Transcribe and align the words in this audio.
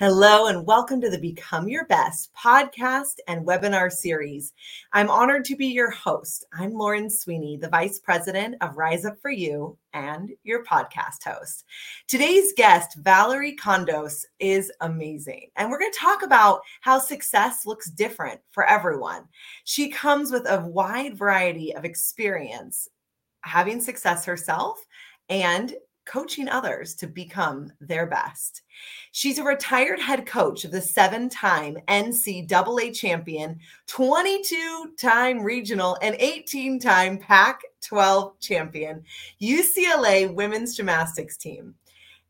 Hello, 0.00 0.46
and 0.46 0.66
welcome 0.66 0.98
to 1.02 1.10
the 1.10 1.18
Become 1.18 1.68
Your 1.68 1.84
Best 1.84 2.32
podcast 2.32 3.16
and 3.28 3.46
webinar 3.46 3.92
series. 3.92 4.54
I'm 4.94 5.10
honored 5.10 5.44
to 5.44 5.56
be 5.56 5.66
your 5.66 5.90
host. 5.90 6.46
I'm 6.54 6.72
Lauren 6.72 7.10
Sweeney, 7.10 7.58
the 7.58 7.68
Vice 7.68 7.98
President 7.98 8.54
of 8.62 8.78
Rise 8.78 9.04
Up 9.04 9.20
for 9.20 9.30
You 9.30 9.76
and 9.92 10.30
your 10.42 10.64
podcast 10.64 11.22
host. 11.22 11.66
Today's 12.08 12.54
guest, 12.56 12.96
Valerie 13.00 13.54
Kondos, 13.62 14.24
is 14.38 14.72
amazing. 14.80 15.48
And 15.56 15.70
we're 15.70 15.78
going 15.78 15.92
to 15.92 15.98
talk 15.98 16.22
about 16.22 16.62
how 16.80 16.98
success 16.98 17.66
looks 17.66 17.90
different 17.90 18.40
for 18.52 18.66
everyone. 18.66 19.24
She 19.64 19.90
comes 19.90 20.32
with 20.32 20.48
a 20.48 20.64
wide 20.66 21.18
variety 21.18 21.76
of 21.76 21.84
experience 21.84 22.88
having 23.42 23.82
success 23.82 24.24
herself 24.24 24.82
and 25.28 25.74
coaching 26.10 26.48
others 26.48 26.94
to 26.96 27.06
become 27.06 27.72
their 27.80 28.04
best. 28.04 28.62
She's 29.12 29.38
a 29.38 29.44
retired 29.44 30.00
head 30.00 30.26
coach 30.26 30.64
of 30.64 30.72
the 30.72 30.80
seven 30.80 31.28
time 31.28 31.78
NCAA 31.86 32.92
champion, 32.94 33.60
22 33.86 34.94
time 34.98 35.40
regional, 35.40 35.96
and 36.02 36.16
18 36.18 36.80
time 36.80 37.16
Pac 37.16 37.60
12 37.82 38.40
champion, 38.40 39.04
UCLA 39.40 40.34
women's 40.34 40.74
gymnastics 40.74 41.36
team. 41.36 41.74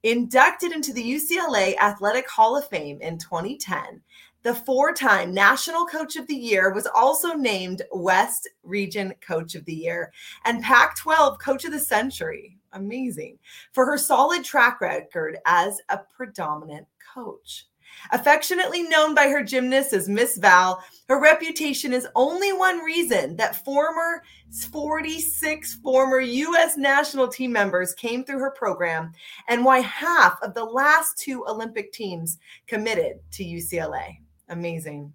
Inducted 0.02 0.72
into 0.72 0.92
the 0.92 1.02
UCLA 1.02 1.76
Athletic 1.78 2.28
Hall 2.28 2.56
of 2.56 2.66
Fame 2.68 3.00
in 3.00 3.18
2010, 3.18 4.02
the 4.42 4.54
four 4.54 4.92
time 4.92 5.32
National 5.32 5.86
Coach 5.86 6.16
of 6.16 6.26
the 6.26 6.34
Year 6.34 6.72
was 6.72 6.86
also 6.94 7.32
named 7.32 7.82
West 7.92 8.48
Region 8.62 9.14
Coach 9.20 9.54
of 9.54 9.64
the 9.64 9.74
Year 9.74 10.12
and 10.44 10.62
Pac 10.62 10.96
12 10.96 11.38
Coach 11.38 11.64
of 11.64 11.72
the 11.72 11.78
Century 11.78 12.59
amazing 12.72 13.38
for 13.72 13.86
her 13.86 13.98
solid 13.98 14.44
track 14.44 14.80
record 14.80 15.38
as 15.46 15.80
a 15.88 15.98
predominant 16.16 16.86
coach. 17.14 17.66
Affectionately 18.12 18.82
known 18.82 19.14
by 19.14 19.28
her 19.28 19.42
gymnasts 19.42 19.92
as 19.92 20.08
Miss 20.08 20.36
Val, 20.36 20.82
her 21.08 21.20
reputation 21.20 21.92
is 21.92 22.06
only 22.14 22.52
one 22.52 22.78
reason 22.78 23.36
that 23.36 23.64
former 23.64 24.22
46 24.70 25.74
former 25.74 26.20
U.S. 26.20 26.76
national 26.76 27.28
team 27.28 27.52
members 27.52 27.94
came 27.94 28.24
through 28.24 28.38
her 28.38 28.50
program 28.52 29.12
and 29.48 29.64
why 29.64 29.80
half 29.80 30.38
of 30.42 30.54
the 30.54 30.64
last 30.64 31.18
two 31.18 31.44
Olympic 31.46 31.92
teams 31.92 32.38
committed 32.66 33.20
to 33.32 33.44
UCLA. 33.44 34.18
Amazing. 34.48 35.12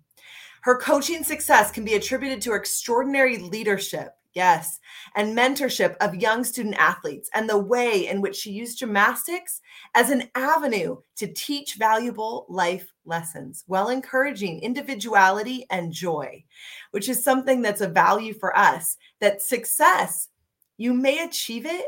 Her 0.61 0.77
coaching 0.77 1.23
success 1.23 1.71
can 1.71 1.85
be 1.85 1.93
attributed 1.93 2.41
to 2.41 2.51
her 2.51 2.57
extraordinary 2.57 3.37
leadership, 3.37 4.17
Yes. 4.35 4.81
And 5.15 5.35
mentorship 5.35 5.95
of 6.01 6.13
young 6.13 6.43
student 6.43 6.75
athletes 6.77 7.29
and 7.33 7.49
the 7.49 7.57
way 7.57 8.07
in 8.07 8.19
which 8.19 8.35
she 8.35 8.51
used 8.51 8.77
gymnastics 8.77 9.61
as 9.95 10.09
an 10.09 10.29
avenue 10.35 10.97
to 11.15 11.27
teach 11.27 11.75
valuable 11.75 12.45
life 12.49 12.91
lessons 13.05 13.63
while 13.67 13.87
encouraging 13.87 14.59
individuality 14.59 15.65
and 15.71 15.93
joy, 15.93 16.43
which 16.91 17.07
is 17.07 17.23
something 17.23 17.61
that's 17.61 17.79
a 17.79 17.87
value 17.87 18.33
for 18.33 18.55
us 18.57 18.97
that 19.21 19.41
success, 19.41 20.27
you 20.75 20.93
may 20.93 21.23
achieve 21.23 21.65
it, 21.65 21.85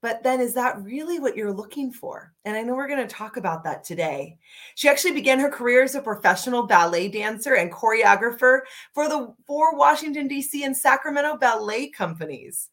but 0.00 0.22
then, 0.22 0.40
is 0.40 0.54
that 0.54 0.80
really 0.82 1.18
what 1.18 1.36
you're 1.36 1.52
looking 1.52 1.90
for? 1.90 2.32
And 2.44 2.56
I 2.56 2.62
know 2.62 2.74
we're 2.74 2.86
going 2.86 3.06
to 3.06 3.14
talk 3.14 3.36
about 3.36 3.64
that 3.64 3.82
today. 3.82 4.38
She 4.76 4.88
actually 4.88 5.12
began 5.12 5.40
her 5.40 5.50
career 5.50 5.82
as 5.82 5.96
a 5.96 6.00
professional 6.00 6.66
ballet 6.66 7.08
dancer 7.08 7.54
and 7.54 7.72
choreographer 7.72 8.60
for 8.94 9.08
the 9.08 9.34
four 9.46 9.76
Washington, 9.76 10.28
D.C. 10.28 10.62
and 10.64 10.76
Sacramento 10.76 11.36
ballet 11.36 11.88
companies. 11.88 12.70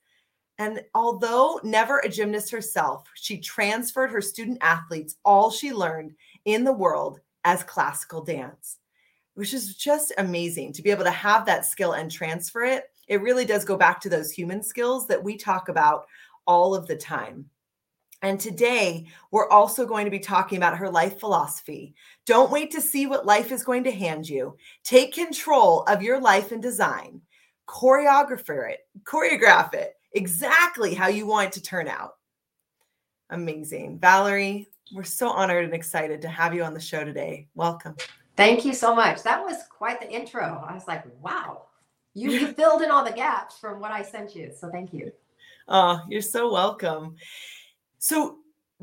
And 0.59 0.81
although 0.93 1.59
never 1.63 1.99
a 1.99 2.09
gymnast 2.09 2.51
herself, 2.51 3.07
she 3.15 3.39
transferred 3.39 4.11
her 4.11 4.21
student 4.21 4.59
athletes 4.61 5.17
all 5.25 5.49
she 5.49 5.73
learned 5.73 6.13
in 6.45 6.63
the 6.63 6.71
world 6.71 7.19
as 7.43 7.63
classical 7.63 8.23
dance, 8.23 8.77
which 9.33 9.53
is 9.53 9.75
just 9.75 10.13
amazing 10.17 10.73
to 10.73 10.81
be 10.81 10.91
able 10.91 11.03
to 11.03 11.11
have 11.11 11.45
that 11.45 11.65
skill 11.65 11.93
and 11.93 12.11
transfer 12.11 12.63
it. 12.63 12.85
It 13.07 13.21
really 13.21 13.45
does 13.45 13.65
go 13.65 13.77
back 13.77 13.99
to 14.01 14.09
those 14.09 14.31
human 14.31 14.63
skills 14.63 15.07
that 15.07 15.23
we 15.23 15.37
talk 15.37 15.69
about 15.69 16.05
all 16.45 16.75
of 16.75 16.87
the 16.87 16.95
time. 16.95 17.49
And 18.21 18.39
today, 18.39 19.05
we're 19.31 19.49
also 19.49 19.85
going 19.85 20.05
to 20.05 20.11
be 20.11 20.19
talking 20.19 20.57
about 20.57 20.77
her 20.77 20.89
life 20.89 21.19
philosophy. 21.19 21.93
Don't 22.25 22.51
wait 22.51 22.71
to 22.71 22.81
see 22.81 23.05
what 23.05 23.25
life 23.25 23.51
is 23.51 23.63
going 23.63 23.83
to 23.83 23.91
hand 23.91 24.27
you. 24.27 24.57
Take 24.83 25.13
control 25.13 25.83
of 25.83 26.01
your 26.01 26.19
life 26.19 26.51
and 26.51 26.61
design. 26.61 27.21
Choreograph 27.67 28.69
it, 28.69 28.79
choreograph 29.03 29.73
it 29.73 29.95
exactly 30.13 30.93
how 30.93 31.07
you 31.07 31.27
want 31.27 31.47
it 31.47 31.51
to 31.53 31.61
turn 31.61 31.87
out. 31.87 32.15
Amazing. 33.29 33.99
Valerie, 33.99 34.67
we're 34.93 35.03
so 35.03 35.29
honored 35.29 35.65
and 35.65 35.73
excited 35.73 36.21
to 36.21 36.27
have 36.27 36.53
you 36.53 36.63
on 36.63 36.73
the 36.73 36.79
show 36.79 37.03
today. 37.03 37.47
Welcome. 37.53 37.95
Thank 38.37 38.65
you 38.65 38.73
so 38.73 38.95
much. 38.95 39.23
That 39.23 39.43
was 39.43 39.57
quite 39.69 39.99
the 39.99 40.11
intro. 40.11 40.65
I 40.67 40.73
was 40.73 40.87
like, 40.87 41.03
wow, 41.21 41.63
you, 42.13 42.31
you 42.31 42.47
filled 42.53 42.81
in 42.81 42.91
all 42.91 43.03
the 43.03 43.11
gaps 43.11 43.57
from 43.57 43.79
what 43.79 43.91
I 43.91 44.03
sent 44.03 44.35
you. 44.35 44.51
So 44.57 44.69
thank 44.69 44.93
you. 44.93 45.11
Oh, 45.67 46.01
you're 46.09 46.21
so 46.21 46.51
welcome. 46.51 47.15
So, 47.97 48.37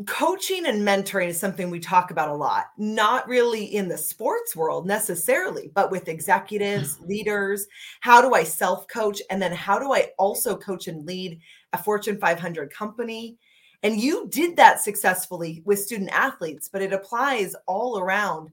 coaching 0.06 0.66
and 0.66 0.82
mentoring 0.82 1.28
is 1.28 1.38
something 1.38 1.68
we 1.70 1.78
talk 1.78 2.10
about 2.10 2.30
a 2.30 2.34
lot, 2.34 2.66
not 2.78 3.28
really 3.28 3.64
in 3.64 3.88
the 3.88 3.98
sports 3.98 4.56
world 4.56 4.86
necessarily, 4.86 5.70
but 5.74 5.90
with 5.90 6.08
executives, 6.08 6.96
mm-hmm. 6.96 7.08
leaders. 7.08 7.66
How 8.00 8.20
do 8.20 8.34
I 8.34 8.42
self 8.42 8.88
coach? 8.88 9.20
And 9.30 9.40
then 9.40 9.52
how 9.52 9.78
do 9.78 9.92
I 9.92 10.08
also 10.18 10.56
coach 10.56 10.88
and 10.88 11.06
lead 11.06 11.38
a 11.72 11.78
Fortune 11.78 12.18
500 12.18 12.72
company? 12.72 13.36
And 13.84 14.00
you 14.00 14.28
did 14.28 14.56
that 14.56 14.80
successfully 14.80 15.62
with 15.64 15.80
student 15.80 16.10
athletes, 16.12 16.68
but 16.72 16.82
it 16.82 16.92
applies 16.92 17.54
all 17.66 17.98
around. 17.98 18.50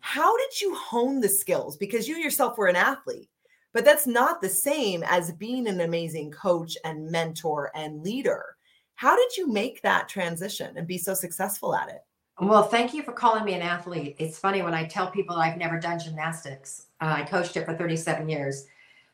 How 0.00 0.36
did 0.36 0.60
you 0.60 0.74
hone 0.76 1.20
the 1.20 1.28
skills? 1.28 1.76
Because 1.76 2.08
you 2.08 2.16
yourself 2.16 2.56
were 2.56 2.68
an 2.68 2.76
athlete. 2.76 3.28
But 3.72 3.84
that's 3.84 4.06
not 4.06 4.40
the 4.40 4.48
same 4.48 5.02
as 5.04 5.32
being 5.32 5.68
an 5.68 5.80
amazing 5.80 6.32
coach 6.32 6.76
and 6.84 7.10
mentor 7.10 7.70
and 7.74 8.02
leader. 8.02 8.56
How 8.96 9.16
did 9.16 9.36
you 9.36 9.50
make 9.50 9.80
that 9.82 10.08
transition 10.08 10.76
and 10.76 10.86
be 10.86 10.98
so 10.98 11.14
successful 11.14 11.74
at 11.74 11.88
it? 11.88 12.04
Well, 12.40 12.64
thank 12.64 12.94
you 12.94 13.02
for 13.02 13.12
calling 13.12 13.44
me 13.44 13.54
an 13.54 13.62
athlete. 13.62 14.16
It's 14.18 14.38
funny 14.38 14.62
when 14.62 14.74
I 14.74 14.86
tell 14.86 15.10
people 15.10 15.36
I've 15.36 15.58
never 15.58 15.78
done 15.78 15.98
gymnastics. 15.98 16.86
Uh, 17.00 17.14
I 17.18 17.22
coached 17.22 17.56
it 17.56 17.66
for 17.66 17.74
37 17.74 18.28
years, 18.28 18.66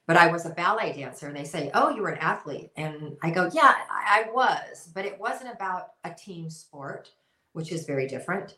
but 0.07 0.17
I 0.17 0.31
was 0.31 0.47
a 0.47 0.51
ballet 0.51 0.93
dancer. 0.93 1.27
And 1.27 1.37
they 1.37 1.45
say, 1.45 1.71
Oh, 1.75 1.91
you 1.91 2.03
were 2.03 2.11
an 2.11 2.19
athlete. 2.19 2.71
And 2.77 3.17
I 3.23 3.31
go, 3.31 3.51
Yeah, 3.53 3.75
I, 3.91 4.25
I 4.27 4.33
was, 4.33 4.89
but 4.95 5.05
it 5.05 5.19
wasn't 5.19 5.53
about 5.53 5.89
a 6.05 6.15
team 6.15 6.49
sport, 6.49 7.11
which 7.53 7.73
is 7.73 7.85
very 7.85 8.07
different. 8.07 8.55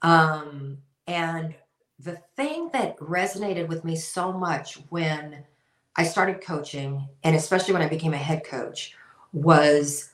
Um, 0.00 0.78
and 1.06 1.54
the 1.98 2.20
thing 2.36 2.70
that 2.72 2.98
resonated 2.98 3.68
with 3.68 3.84
me 3.84 3.96
so 3.96 4.32
much 4.32 4.78
when 4.90 5.44
I 5.96 6.04
started 6.04 6.42
coaching, 6.42 7.08
and 7.24 7.34
especially 7.34 7.72
when 7.72 7.82
I 7.82 7.88
became 7.88 8.12
a 8.12 8.18
head 8.18 8.44
coach, 8.44 8.94
was 9.32 10.10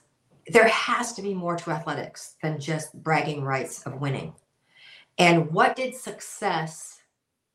there 0.49 0.69
has 0.69 1.13
to 1.15 1.23
be 1.23 1.35
more 1.35 1.57
to 1.57 1.71
athletics 1.71 2.37
than 2.43 2.61
just 2.61 2.95
bragging 3.03 3.43
rights 3.43 3.83
of 3.83 4.01
winning. 4.01 4.35
And 5.19 5.51
what 5.53 5.77
did 5.77 5.95
success 5.95 7.01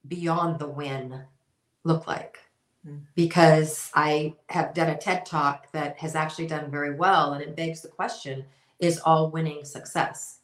beyond 0.08 0.60
the 0.60 0.68
win 0.68 1.24
look 1.84 2.08
like? 2.08 2.40
Hmm. 2.86 2.98
Because 3.16 3.92
I 3.94 4.36
have 4.50 4.74
done 4.74 4.90
a 4.90 4.98
TED 4.98 5.26
talk 5.26 5.72
that 5.72 5.98
has 5.98 6.16
actually 6.16 6.48
done 6.48 6.70
very 6.70 6.96
well, 6.96 7.34
and 7.34 7.42
it 7.42 7.56
begs 7.56 7.82
the 7.82 7.88
question 7.88 8.46
is 8.80 9.00
all 9.00 9.32
winning 9.32 9.66
success? 9.66 10.40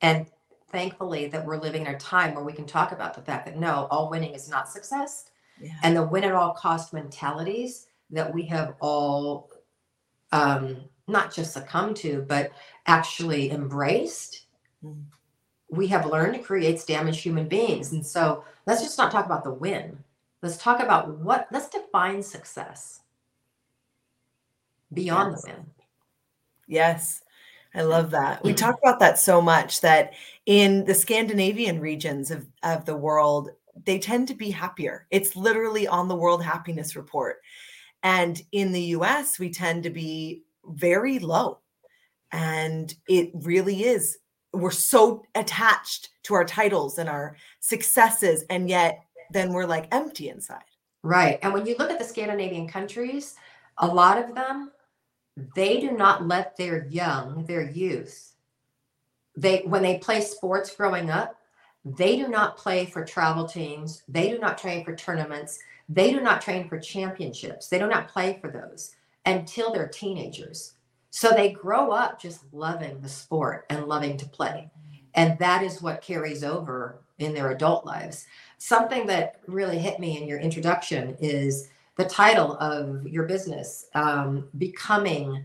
And 0.00 0.26
thankfully 0.70 1.26
that 1.28 1.44
we're 1.44 1.60
living 1.60 1.86
in 1.86 1.94
a 1.94 1.98
time 1.98 2.34
where 2.34 2.44
we 2.44 2.52
can 2.52 2.66
talk 2.66 2.92
about 2.92 3.14
the 3.14 3.22
fact 3.22 3.46
that 3.46 3.58
no, 3.58 3.88
all 3.90 4.10
winning 4.10 4.34
is 4.34 4.48
not 4.48 4.68
success. 4.68 5.30
Yeah. 5.60 5.72
And 5.82 5.96
the 5.96 6.04
win 6.04 6.24
at 6.24 6.34
all 6.34 6.52
cost 6.52 6.92
mentalities 6.92 7.86
that 8.10 8.32
we 8.32 8.44
have 8.44 8.74
all 8.80 9.50
um, 10.32 10.84
not 11.06 11.32
just 11.32 11.52
succumbed 11.52 11.96
to, 11.96 12.24
but 12.28 12.52
actually 12.86 13.50
embraced. 13.50 14.46
Mm. 14.84 15.04
We 15.70 15.86
have 15.88 16.06
learned 16.06 16.34
to 16.34 16.40
create 16.40 16.82
damaged 16.86 17.20
human 17.20 17.48
beings. 17.48 17.92
And 17.92 18.04
so 18.04 18.44
let's 18.66 18.82
just 18.82 18.98
not 18.98 19.10
talk 19.10 19.26
about 19.26 19.44
the 19.44 19.52
win. 19.52 19.98
Let's 20.42 20.56
talk 20.56 20.80
about 20.80 21.18
what, 21.18 21.48
let's 21.50 21.68
define 21.68 22.22
success 22.22 23.00
beyond 24.92 25.32
yes. 25.32 25.42
the 25.42 25.50
win. 25.50 25.66
Yes. 26.66 27.22
I 27.74 27.82
love 27.82 28.10
that. 28.10 28.42
We 28.42 28.54
talk 28.54 28.78
about 28.82 28.98
that 29.00 29.18
so 29.18 29.40
much 29.40 29.80
that 29.82 30.14
in 30.46 30.84
the 30.84 30.94
Scandinavian 30.94 31.80
regions 31.80 32.30
of, 32.30 32.46
of 32.62 32.84
the 32.84 32.96
world, 32.96 33.50
they 33.84 33.98
tend 33.98 34.28
to 34.28 34.34
be 34.34 34.50
happier. 34.50 35.06
It's 35.10 35.36
literally 35.36 35.86
on 35.86 36.08
the 36.08 36.16
World 36.16 36.42
Happiness 36.42 36.96
Report. 36.96 37.36
And 38.02 38.40
in 38.52 38.72
the 38.72 38.82
US, 38.82 39.38
we 39.38 39.50
tend 39.50 39.82
to 39.82 39.90
be 39.90 40.42
very 40.64 41.18
low. 41.18 41.58
And 42.32 42.94
it 43.08 43.30
really 43.34 43.84
is. 43.84 44.18
We're 44.52 44.70
so 44.70 45.24
attached 45.34 46.10
to 46.24 46.34
our 46.34 46.44
titles 46.44 46.98
and 46.98 47.08
our 47.08 47.36
successes. 47.60 48.44
And 48.50 48.68
yet, 48.68 49.04
then 49.30 49.52
we're 49.52 49.66
like 49.66 49.88
empty 49.92 50.30
inside. 50.30 50.64
Right. 51.02 51.38
And 51.42 51.52
when 51.52 51.66
you 51.66 51.76
look 51.78 51.90
at 51.90 51.98
the 51.98 52.04
Scandinavian 52.04 52.68
countries, 52.68 53.34
a 53.78 53.86
lot 53.86 54.18
of 54.18 54.34
them, 54.34 54.72
they 55.54 55.80
do 55.80 55.92
not 55.92 56.26
let 56.26 56.56
their 56.56 56.86
young, 56.86 57.44
their 57.44 57.70
youth, 57.70 58.34
they 59.36 59.60
when 59.60 59.82
they 59.82 59.98
play 59.98 60.20
sports 60.20 60.74
growing 60.74 61.10
up, 61.10 61.36
they 61.84 62.16
do 62.16 62.28
not 62.28 62.56
play 62.56 62.86
for 62.86 63.04
travel 63.04 63.46
teams. 63.46 64.02
They 64.08 64.30
do 64.30 64.38
not 64.38 64.58
train 64.58 64.84
for 64.84 64.94
tournaments. 64.94 65.58
They 65.88 66.12
do 66.12 66.20
not 66.20 66.42
train 66.42 66.68
for 66.68 66.78
championships. 66.78 67.68
They 67.68 67.78
do 67.78 67.86
not 67.86 68.08
play 68.08 68.38
for 68.40 68.50
those 68.50 68.94
until 69.24 69.72
they're 69.72 69.88
teenagers. 69.88 70.74
So 71.10 71.30
they 71.30 71.52
grow 71.52 71.90
up 71.90 72.20
just 72.20 72.52
loving 72.52 73.00
the 73.00 73.08
sport 73.08 73.64
and 73.70 73.86
loving 73.86 74.16
to 74.18 74.28
play. 74.28 74.70
And 75.14 75.38
that 75.38 75.62
is 75.62 75.80
what 75.80 76.02
carries 76.02 76.44
over 76.44 77.00
in 77.18 77.34
their 77.34 77.50
adult 77.50 77.86
lives. 77.86 78.26
Something 78.58 79.06
that 79.06 79.40
really 79.46 79.78
hit 79.78 79.98
me 79.98 80.20
in 80.20 80.28
your 80.28 80.38
introduction 80.38 81.16
is 81.20 81.68
the 81.98 82.04
title 82.04 82.56
of 82.58 83.06
your 83.06 83.24
business, 83.26 83.86
um, 83.94 84.48
Becoming 84.56 85.44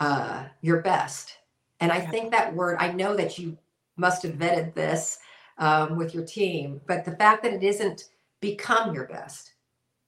uh, 0.00 0.44
Your 0.62 0.80
Best. 0.80 1.36
And 1.80 1.92
I 1.92 2.00
think 2.00 2.30
that 2.30 2.54
word, 2.54 2.76
I 2.78 2.92
know 2.92 3.14
that 3.16 3.38
you 3.38 3.58
must 3.96 4.22
have 4.22 4.34
vetted 4.34 4.72
this 4.72 5.18
um, 5.58 5.96
with 5.96 6.14
your 6.14 6.24
team, 6.24 6.80
but 6.86 7.04
the 7.04 7.16
fact 7.16 7.42
that 7.42 7.52
it 7.52 7.62
isn't 7.62 8.04
become 8.40 8.94
your 8.94 9.06
best, 9.06 9.54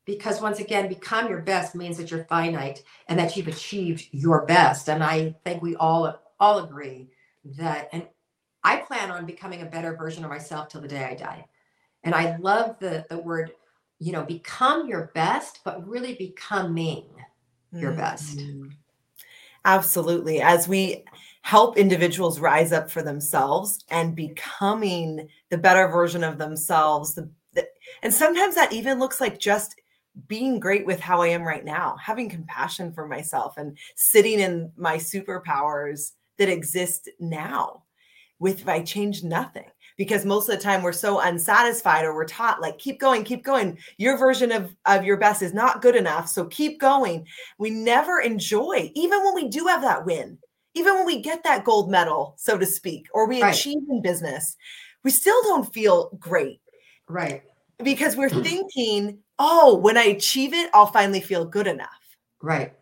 because 0.04 0.40
once 0.40 0.60
again, 0.60 0.88
become 0.88 1.28
your 1.28 1.42
best 1.42 1.74
means 1.74 1.96
that 1.96 2.12
you're 2.12 2.24
finite 2.24 2.84
and 3.08 3.18
that 3.18 3.36
you've 3.36 3.48
achieved 3.48 4.06
your 4.12 4.46
best. 4.46 4.88
And 4.88 5.02
I 5.02 5.34
think 5.44 5.62
we 5.62 5.74
all 5.76 6.16
all 6.38 6.64
agree 6.64 7.08
that, 7.44 7.88
and 7.92 8.06
I 8.62 8.76
plan 8.76 9.10
on 9.10 9.26
becoming 9.26 9.62
a 9.62 9.66
better 9.66 9.96
version 9.96 10.22
of 10.22 10.30
myself 10.30 10.68
till 10.68 10.80
the 10.80 10.88
day 10.88 11.04
I 11.04 11.14
die. 11.14 11.46
And 12.04 12.14
I 12.14 12.36
love 12.36 12.78
the 12.78 13.04
the 13.10 13.18
word, 13.18 13.52
you 13.98 14.12
know, 14.12 14.22
become 14.22 14.88
your 14.88 15.10
best, 15.14 15.60
but 15.64 15.86
really 15.86 16.14
becoming 16.14 17.04
your 17.72 17.92
best. 17.92 18.38
Mm-hmm. 18.38 18.68
Absolutely. 19.64 20.40
As 20.40 20.68
we 20.68 21.04
help 21.42 21.76
individuals 21.76 22.40
rise 22.40 22.72
up 22.72 22.90
for 22.90 23.02
themselves 23.02 23.84
and 23.90 24.16
becoming 24.16 25.28
the 25.50 25.58
better 25.58 25.88
version 25.88 26.24
of 26.24 26.38
themselves. 26.38 27.14
The, 27.14 27.30
the, 27.54 27.66
and 28.02 28.12
sometimes 28.12 28.54
that 28.56 28.72
even 28.72 28.98
looks 28.98 29.20
like 29.20 29.38
just 29.38 29.80
being 30.26 30.58
great 30.58 30.86
with 30.86 30.98
how 30.98 31.20
I 31.20 31.28
am 31.28 31.42
right 31.42 31.64
now, 31.64 31.96
having 32.02 32.28
compassion 32.28 32.92
for 32.92 33.06
myself 33.06 33.58
and 33.58 33.78
sitting 33.94 34.40
in 34.40 34.72
my 34.76 34.96
superpowers 34.96 36.12
that 36.38 36.48
exist 36.48 37.08
now 37.20 37.84
with 38.38 38.60
if 38.60 38.68
I 38.68 38.82
change 38.82 39.22
nothing. 39.22 39.70
Because 39.96 40.24
most 40.26 40.48
of 40.48 40.56
the 40.56 40.62
time 40.62 40.82
we're 40.82 40.92
so 40.92 41.20
unsatisfied 41.20 42.04
or 42.04 42.14
we're 42.14 42.26
taught 42.26 42.60
like 42.60 42.78
keep 42.78 43.00
going, 43.00 43.24
keep 43.24 43.42
going. 43.42 43.78
Your 43.96 44.18
version 44.18 44.52
of, 44.52 44.74
of 44.84 45.04
your 45.04 45.16
best 45.16 45.40
is 45.40 45.54
not 45.54 45.80
good 45.80 45.96
enough. 45.96 46.28
So 46.28 46.44
keep 46.46 46.78
going. 46.78 47.26
We 47.58 47.70
never 47.70 48.20
enjoy, 48.20 48.92
even 48.94 49.24
when 49.24 49.34
we 49.34 49.48
do 49.48 49.66
have 49.66 49.82
that 49.82 50.04
win 50.04 50.38
even 50.76 50.94
when 50.94 51.06
we 51.06 51.22
get 51.22 51.42
that 51.42 51.64
gold 51.64 51.90
medal, 51.90 52.34
so 52.36 52.58
to 52.58 52.66
speak, 52.66 53.06
or 53.14 53.26
we 53.26 53.42
right. 53.42 53.54
achieve 53.54 53.78
in 53.88 54.02
business, 54.02 54.56
we 55.02 55.10
still 55.10 55.40
don't 55.44 55.72
feel 55.72 56.10
great. 56.20 56.60
Right. 57.08 57.42
Because 57.82 58.14
we're 58.14 58.28
thinking, 58.28 59.18
oh, 59.38 59.76
when 59.76 59.96
I 59.96 60.04
achieve 60.04 60.52
it, 60.52 60.70
I'll 60.74 60.86
finally 60.86 61.20
feel 61.20 61.46
good 61.46 61.66
enough. 61.66 61.88
Right. 62.42 62.74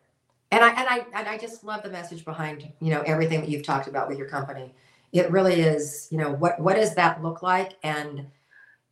And 0.51 0.65
I 0.65 0.69
and 0.71 0.89
I 0.89 1.07
and 1.15 1.29
I 1.29 1.39
just 1.39 1.65
love 1.65 1.83
the 1.83 1.91
message 1.91 2.25
behind, 2.25 2.71
you 2.81 2.91
know, 2.91 3.03
everything 3.03 3.41
that 3.41 3.49
you've 3.49 3.65
talked 3.65 3.89
about 3.89 4.09
with 4.09 4.19
your 4.19 4.29
company. 4.29 4.73
It 5.15 5.31
really 5.31 5.61
is, 5.61 6.09
you 6.11 6.19
know, 6.19 6.33
what 6.33 6.61
what 6.61 6.75
does 6.75 6.95
that 6.97 7.23
look 7.23 7.43
like? 7.43 7.79
And 7.83 8.27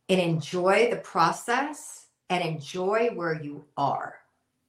and 0.09 0.19
enjoy 0.19 0.89
the 0.89 0.97
process 0.97 2.07
and 2.29 2.43
enjoy 2.43 3.09
where 3.13 3.41
you 3.41 3.65
are. 3.77 4.15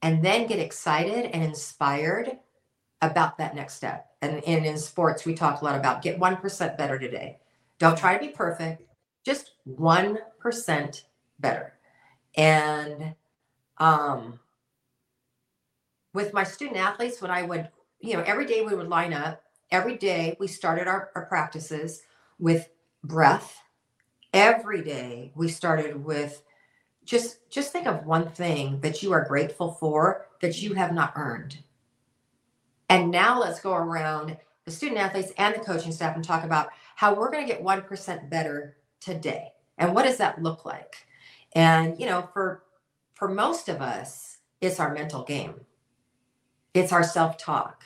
And 0.03 0.23
then 0.23 0.47
get 0.47 0.59
excited 0.59 1.31
and 1.33 1.43
inspired 1.43 2.39
about 3.01 3.39
that 3.39 3.55
next 3.55 3.75
step. 3.75 4.11
And, 4.21 4.43
and 4.45 4.67
in 4.67 4.79
sports, 4.79 5.25
we 5.25 5.35
talk 5.35 5.61
a 5.61 5.65
lot 5.65 5.79
about 5.79 6.03
get 6.03 6.19
1% 6.19 6.77
better 6.77 6.99
today. 6.99 7.39
Don't 7.79 7.97
try 7.97 8.17
to 8.17 8.27
be 8.27 8.33
perfect, 8.33 8.83
just 9.25 9.53
1% 9.69 11.03
better. 11.39 11.75
And 12.37 13.15
um, 13.79 14.41
with 16.13 16.33
my 16.33 16.45
student 16.45 16.79
athletes, 16.79 17.23
when 17.23 17.31
I 17.31 17.43
would, 17.43 17.69
you 18.01 18.15
know, 18.15 18.23
every 18.27 18.47
day 18.47 18.63
we 18.63 18.75
would 18.75 18.89
line 18.89 19.13
up, 19.13 19.44
every 19.71 19.97
day 19.97 20.37
we 20.39 20.47
started 20.47 20.87
our, 20.87 21.11
our 21.15 21.27
practices 21.27 22.03
with 22.39 22.69
breath. 23.03 23.61
Every 24.33 24.83
day 24.83 25.33
we 25.35 25.49
started 25.49 26.05
with 26.05 26.43
just 27.05 27.51
just 27.51 27.71
think 27.73 27.87
of 27.87 28.07
one 28.07 28.31
thing 28.31 28.81
that 28.81 29.03
you 29.03 29.13
are 29.13 29.25
grateful 29.25 29.73
for 29.73 30.27
that 30.41 30.63
you 30.63 30.75
have 30.75 30.93
not 30.93 31.13
earned 31.17 31.59
and 32.89 33.11
now 33.11 33.41
let's 33.41 33.61
go 33.61 33.75
around 33.75 34.37
the 34.65 34.71
student 34.71 35.01
athletes 35.01 35.33
and 35.39 35.55
the 35.55 35.61
coaching 35.61 35.93
staff 35.93 36.15
and 36.15 36.25
talk 36.25 36.45
about 36.45 36.69
how 36.95 37.15
we're 37.15 37.31
going 37.31 37.47
to 37.47 37.53
get 37.53 37.63
1% 37.63 38.31
better 38.31 38.77
today. 39.01 39.49
And 39.79 39.95
what 39.95 40.05
does 40.05 40.17
that 40.19 40.43
look 40.43 40.65
like? 40.65 41.07
And 41.55 41.99
you 41.99 42.07
know, 42.07 42.29
for 42.33 42.63
for 43.15 43.29
most 43.29 43.69
of 43.69 43.81
us, 43.81 44.39
it's 44.61 44.81
our 44.81 44.93
mental 44.93 45.23
game. 45.25 45.55
It's 46.73 46.93
our 46.93 47.05
self-talk. 47.05 47.85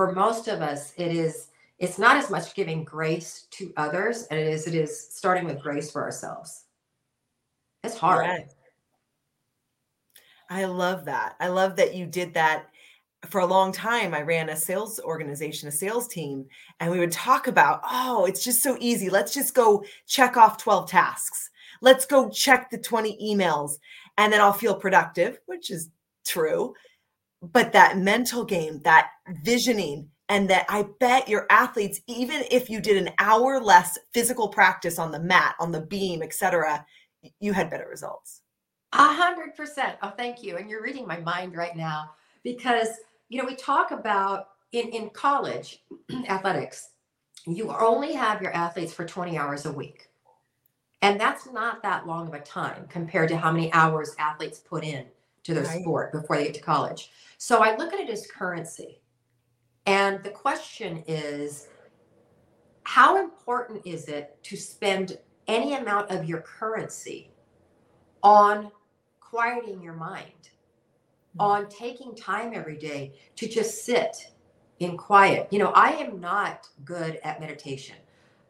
For 0.00 0.12
most 0.12 0.48
of 0.48 0.62
us, 0.62 0.94
it 0.96 1.14
is 1.14 1.48
it's 1.78 1.98
not 1.98 2.16
as 2.16 2.30
much 2.30 2.54
giving 2.54 2.84
grace 2.84 3.46
to 3.50 3.70
others 3.76 4.26
and 4.30 4.40
it 4.40 4.46
is 4.46 4.66
it 4.66 4.74
is 4.74 4.98
starting 5.10 5.44
with 5.44 5.60
grace 5.60 5.90
for 5.90 6.02
ourselves. 6.02 6.64
It's 7.84 7.98
hard. 7.98 8.44
I 10.48 10.64
love 10.64 11.04
that. 11.04 11.36
I 11.38 11.48
love 11.48 11.76
that 11.76 11.94
you 11.94 12.06
did 12.06 12.32
that 12.32 12.70
for 13.28 13.42
a 13.42 13.46
long 13.46 13.72
time 13.72 14.14
i 14.14 14.22
ran 14.22 14.48
a 14.48 14.56
sales 14.56 14.98
organization 15.00 15.68
a 15.68 15.70
sales 15.70 16.08
team 16.08 16.46
and 16.80 16.90
we 16.90 16.98
would 16.98 17.12
talk 17.12 17.46
about 17.46 17.82
oh 17.84 18.24
it's 18.24 18.42
just 18.42 18.62
so 18.62 18.78
easy 18.80 19.10
let's 19.10 19.34
just 19.34 19.54
go 19.54 19.84
check 20.06 20.38
off 20.38 20.56
12 20.56 20.88
tasks 20.88 21.50
let's 21.82 22.06
go 22.06 22.30
check 22.30 22.70
the 22.70 22.78
20 22.78 23.18
emails 23.22 23.72
and 24.16 24.32
then 24.32 24.40
i'll 24.40 24.54
feel 24.54 24.74
productive 24.74 25.38
which 25.44 25.70
is 25.70 25.90
true 26.24 26.72
but 27.42 27.72
that 27.72 27.98
mental 27.98 28.44
game 28.44 28.80
that 28.82 29.10
visioning 29.44 30.08
and 30.28 30.48
that 30.48 30.66
i 30.68 30.84
bet 31.00 31.28
your 31.28 31.46
athletes 31.50 32.00
even 32.06 32.44
if 32.50 32.68
you 32.68 32.80
did 32.80 32.96
an 32.96 33.10
hour 33.18 33.60
less 33.60 33.98
physical 34.12 34.48
practice 34.48 34.98
on 34.98 35.10
the 35.10 35.20
mat 35.20 35.54
on 35.58 35.72
the 35.72 35.80
beam 35.80 36.22
etc 36.22 36.84
you 37.40 37.52
had 37.52 37.70
better 37.70 37.86
results. 37.88 38.42
A 38.92 39.12
hundred 39.12 39.54
percent. 39.54 39.96
Oh 40.02 40.10
thank 40.10 40.42
you. 40.42 40.56
And 40.56 40.68
you're 40.68 40.82
reading 40.82 41.06
my 41.06 41.18
mind 41.20 41.56
right 41.56 41.76
now 41.76 42.10
because 42.42 42.88
you 43.28 43.40
know, 43.40 43.46
we 43.46 43.54
talk 43.54 43.92
about 43.92 44.48
in, 44.72 44.88
in 44.88 45.10
college 45.10 45.84
athletics, 46.28 46.90
you 47.46 47.70
only 47.70 48.12
have 48.14 48.42
your 48.42 48.52
athletes 48.52 48.92
for 48.92 49.06
20 49.06 49.38
hours 49.38 49.66
a 49.66 49.72
week. 49.72 50.08
And 51.02 51.18
that's 51.18 51.50
not 51.50 51.82
that 51.82 52.06
long 52.06 52.28
of 52.28 52.34
a 52.34 52.40
time 52.40 52.86
compared 52.88 53.28
to 53.28 53.36
how 53.36 53.52
many 53.52 53.72
hours 53.72 54.14
athletes 54.18 54.58
put 54.58 54.84
in 54.84 55.06
to 55.44 55.54
their 55.54 55.64
right. 55.64 55.80
sport 55.80 56.12
before 56.12 56.36
they 56.36 56.44
get 56.44 56.54
to 56.54 56.60
college. 56.60 57.10
So 57.38 57.62
I 57.62 57.76
look 57.76 57.92
at 57.92 58.00
it 58.00 58.10
as 58.10 58.26
currency. 58.26 59.00
And 59.86 60.22
the 60.22 60.30
question 60.30 61.02
is 61.06 61.68
how 62.84 63.18
important 63.18 63.86
is 63.86 64.08
it 64.08 64.38
to 64.44 64.56
spend 64.56 65.18
any 65.48 65.74
amount 65.74 66.10
of 66.10 66.24
your 66.24 66.40
currency 66.40 67.30
on 68.22 68.70
quieting 69.20 69.82
your 69.82 69.94
mind? 69.94 70.50
Hmm. 71.36 71.40
on 71.40 71.68
taking 71.68 72.14
time 72.14 72.52
every 72.54 72.76
day 72.76 73.12
to 73.36 73.48
just 73.48 73.84
sit 73.84 74.32
in 74.80 74.96
quiet. 74.96 75.46
You 75.50 75.60
know, 75.60 75.70
I 75.72 75.92
am 75.92 76.20
not 76.20 76.68
good 76.84 77.20
at 77.22 77.40
meditation. 77.40 77.96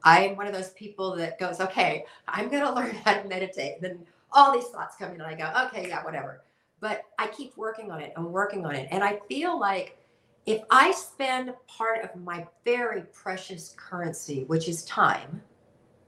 I 0.02 0.22
am 0.22 0.36
one 0.36 0.46
of 0.46 0.54
those 0.54 0.70
people 0.70 1.14
that 1.16 1.38
goes, 1.38 1.60
okay, 1.60 2.04
I'm 2.26 2.48
going 2.48 2.62
to 2.66 2.72
learn 2.72 2.94
how 3.04 3.20
to 3.20 3.28
meditate. 3.28 3.74
And 3.76 3.82
then 3.82 4.06
all 4.32 4.52
these 4.52 4.68
thoughts 4.68 4.96
come 4.96 5.10
in, 5.10 5.20
and 5.20 5.24
I 5.24 5.34
go, 5.34 5.66
okay, 5.66 5.88
yeah, 5.88 6.02
whatever. 6.04 6.42
But 6.80 7.04
I 7.18 7.26
keep 7.28 7.56
working 7.56 7.90
on 7.90 8.00
it 8.00 8.12
and 8.16 8.26
working 8.26 8.64
on 8.64 8.74
it. 8.74 8.88
And 8.90 9.04
I 9.04 9.20
feel 9.28 9.58
like 9.58 9.98
if 10.46 10.62
I 10.70 10.92
spend 10.92 11.52
part 11.66 12.02
of 12.02 12.16
my 12.16 12.46
very 12.64 13.02
precious 13.12 13.74
currency, 13.76 14.44
which 14.44 14.68
is 14.68 14.84
time, 14.84 15.42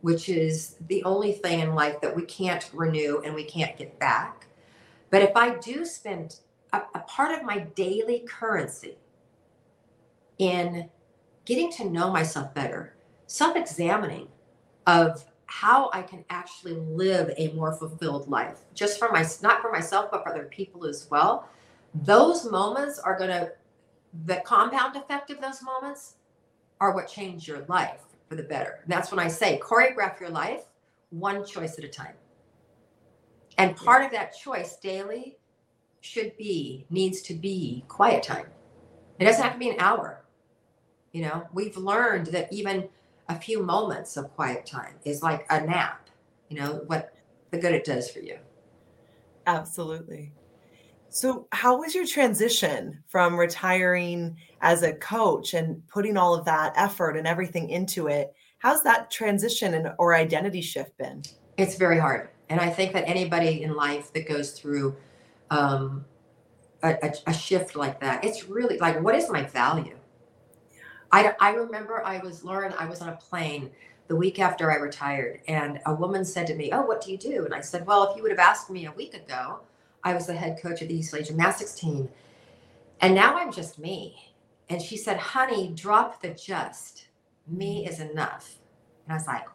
which 0.00 0.28
is 0.28 0.76
the 0.88 1.02
only 1.04 1.32
thing 1.32 1.60
in 1.60 1.74
life 1.74 2.00
that 2.00 2.14
we 2.14 2.22
can't 2.22 2.68
renew 2.72 3.22
and 3.24 3.34
we 3.34 3.44
can't 3.44 3.76
get 3.76 3.98
back. 3.98 4.46
But 5.10 5.22
if 5.22 5.36
I 5.36 5.56
do 5.56 5.84
spend 5.84 6.36
a, 6.72 6.82
a 6.94 7.00
part 7.00 7.38
of 7.38 7.44
my 7.44 7.60
daily 7.76 8.20
currency 8.20 8.96
in 10.38 10.88
getting 11.44 11.70
to 11.72 11.88
know 11.88 12.10
myself 12.10 12.52
better, 12.54 12.94
self 13.26 13.56
examining 13.56 14.28
of 14.86 15.24
how 15.52 15.90
I 15.92 16.00
can 16.00 16.24
actually 16.30 16.72
live 16.72 17.30
a 17.36 17.52
more 17.52 17.74
fulfilled 17.74 18.26
life, 18.26 18.60
just 18.72 18.98
for 18.98 19.12
my 19.12 19.22
not 19.42 19.60
for 19.60 19.70
myself, 19.70 20.10
but 20.10 20.22
for 20.22 20.30
other 20.30 20.44
people 20.44 20.86
as 20.86 21.06
well. 21.10 21.46
Those 21.94 22.50
moments 22.50 22.98
are 22.98 23.18
gonna 23.18 23.50
the 24.24 24.36
compound 24.46 24.96
effect 24.96 25.30
of 25.30 25.42
those 25.42 25.62
moments 25.62 26.14
are 26.80 26.94
what 26.94 27.06
change 27.06 27.46
your 27.46 27.66
life 27.68 28.00
for 28.30 28.34
the 28.34 28.42
better. 28.42 28.78
And 28.82 28.90
that's 28.90 29.10
when 29.10 29.20
I 29.20 29.28
say 29.28 29.60
choreograph 29.62 30.18
your 30.18 30.30
life 30.30 30.62
one 31.10 31.44
choice 31.44 31.78
at 31.78 31.84
a 31.84 31.88
time. 31.88 32.14
And 33.58 33.76
part 33.76 34.06
of 34.06 34.10
that 34.12 34.34
choice 34.34 34.76
daily 34.76 35.36
should 36.00 36.34
be, 36.38 36.86
needs 36.88 37.20
to 37.22 37.34
be 37.34 37.84
quiet 37.88 38.22
time. 38.22 38.46
It 39.18 39.26
doesn't 39.26 39.42
have 39.42 39.52
to 39.52 39.58
be 39.58 39.68
an 39.68 39.78
hour. 39.78 40.24
You 41.12 41.22
know, 41.22 41.46
we've 41.52 41.76
learned 41.76 42.28
that 42.28 42.50
even 42.50 42.88
a 43.32 43.40
few 43.40 43.62
moments 43.62 44.16
of 44.16 44.32
quiet 44.34 44.66
time 44.66 44.94
is 45.04 45.22
like 45.22 45.46
a 45.50 45.60
nap, 45.60 46.08
you 46.48 46.58
know, 46.58 46.82
what 46.86 47.14
the 47.50 47.58
good 47.58 47.72
it 47.72 47.84
does 47.84 48.10
for 48.10 48.20
you. 48.20 48.38
Absolutely. 49.46 50.32
So, 51.08 51.46
how 51.52 51.78
was 51.78 51.94
your 51.94 52.06
transition 52.06 53.02
from 53.08 53.38
retiring 53.38 54.36
as 54.60 54.82
a 54.82 54.94
coach 54.94 55.52
and 55.52 55.86
putting 55.88 56.16
all 56.16 56.34
of 56.34 56.44
that 56.46 56.72
effort 56.76 57.16
and 57.16 57.26
everything 57.26 57.68
into 57.68 58.06
it? 58.06 58.32
How's 58.58 58.82
that 58.84 59.10
transition 59.10 59.74
and 59.74 59.92
or 59.98 60.14
identity 60.14 60.62
shift 60.62 60.96
been? 60.96 61.22
It's 61.58 61.76
very 61.76 61.98
hard, 61.98 62.30
and 62.48 62.60
I 62.60 62.70
think 62.70 62.94
that 62.94 63.06
anybody 63.06 63.62
in 63.62 63.74
life 63.74 64.12
that 64.14 64.26
goes 64.26 64.52
through 64.52 64.96
um, 65.50 66.06
a, 66.82 66.96
a, 67.02 67.12
a 67.26 67.34
shift 67.34 67.76
like 67.76 68.00
that, 68.00 68.24
it's 68.24 68.48
really 68.48 68.78
like, 68.78 69.02
what 69.02 69.14
is 69.14 69.28
my 69.28 69.42
value? 69.42 69.98
I, 71.12 71.34
I 71.40 71.52
remember 71.52 72.04
I 72.04 72.18
was 72.18 72.42
Lauren. 72.42 72.74
I 72.78 72.86
was 72.86 73.00
on 73.00 73.10
a 73.10 73.16
plane 73.16 73.70
the 74.08 74.16
week 74.16 74.40
after 74.40 74.72
I 74.72 74.76
retired, 74.76 75.40
and 75.46 75.80
a 75.86 75.94
woman 75.94 76.24
said 76.24 76.46
to 76.48 76.54
me, 76.54 76.72
"Oh, 76.72 76.82
what 76.82 77.02
do 77.02 77.12
you 77.12 77.18
do?" 77.18 77.44
And 77.44 77.54
I 77.54 77.60
said, 77.60 77.86
"Well, 77.86 78.10
if 78.10 78.16
you 78.16 78.22
would 78.22 78.32
have 78.32 78.40
asked 78.40 78.70
me 78.70 78.86
a 78.86 78.92
week 78.92 79.14
ago." 79.14 79.60
I 80.04 80.14
was 80.14 80.26
the 80.26 80.34
head 80.34 80.58
coach 80.60 80.82
of 80.82 80.88
the 80.88 80.94
East 80.94 81.14
Gymnastics 81.24 81.74
team. 81.74 82.08
And 83.00 83.14
now 83.14 83.36
I'm 83.36 83.52
just 83.52 83.78
me. 83.78 84.32
And 84.68 84.80
she 84.80 84.96
said, 84.96 85.16
honey, 85.16 85.72
drop 85.74 86.22
the 86.22 86.30
just. 86.30 87.06
Me 87.46 87.86
is 87.86 88.00
enough. 88.00 88.56
And 89.04 89.12
I 89.12 89.16
was 89.16 89.26
like, 89.26 89.46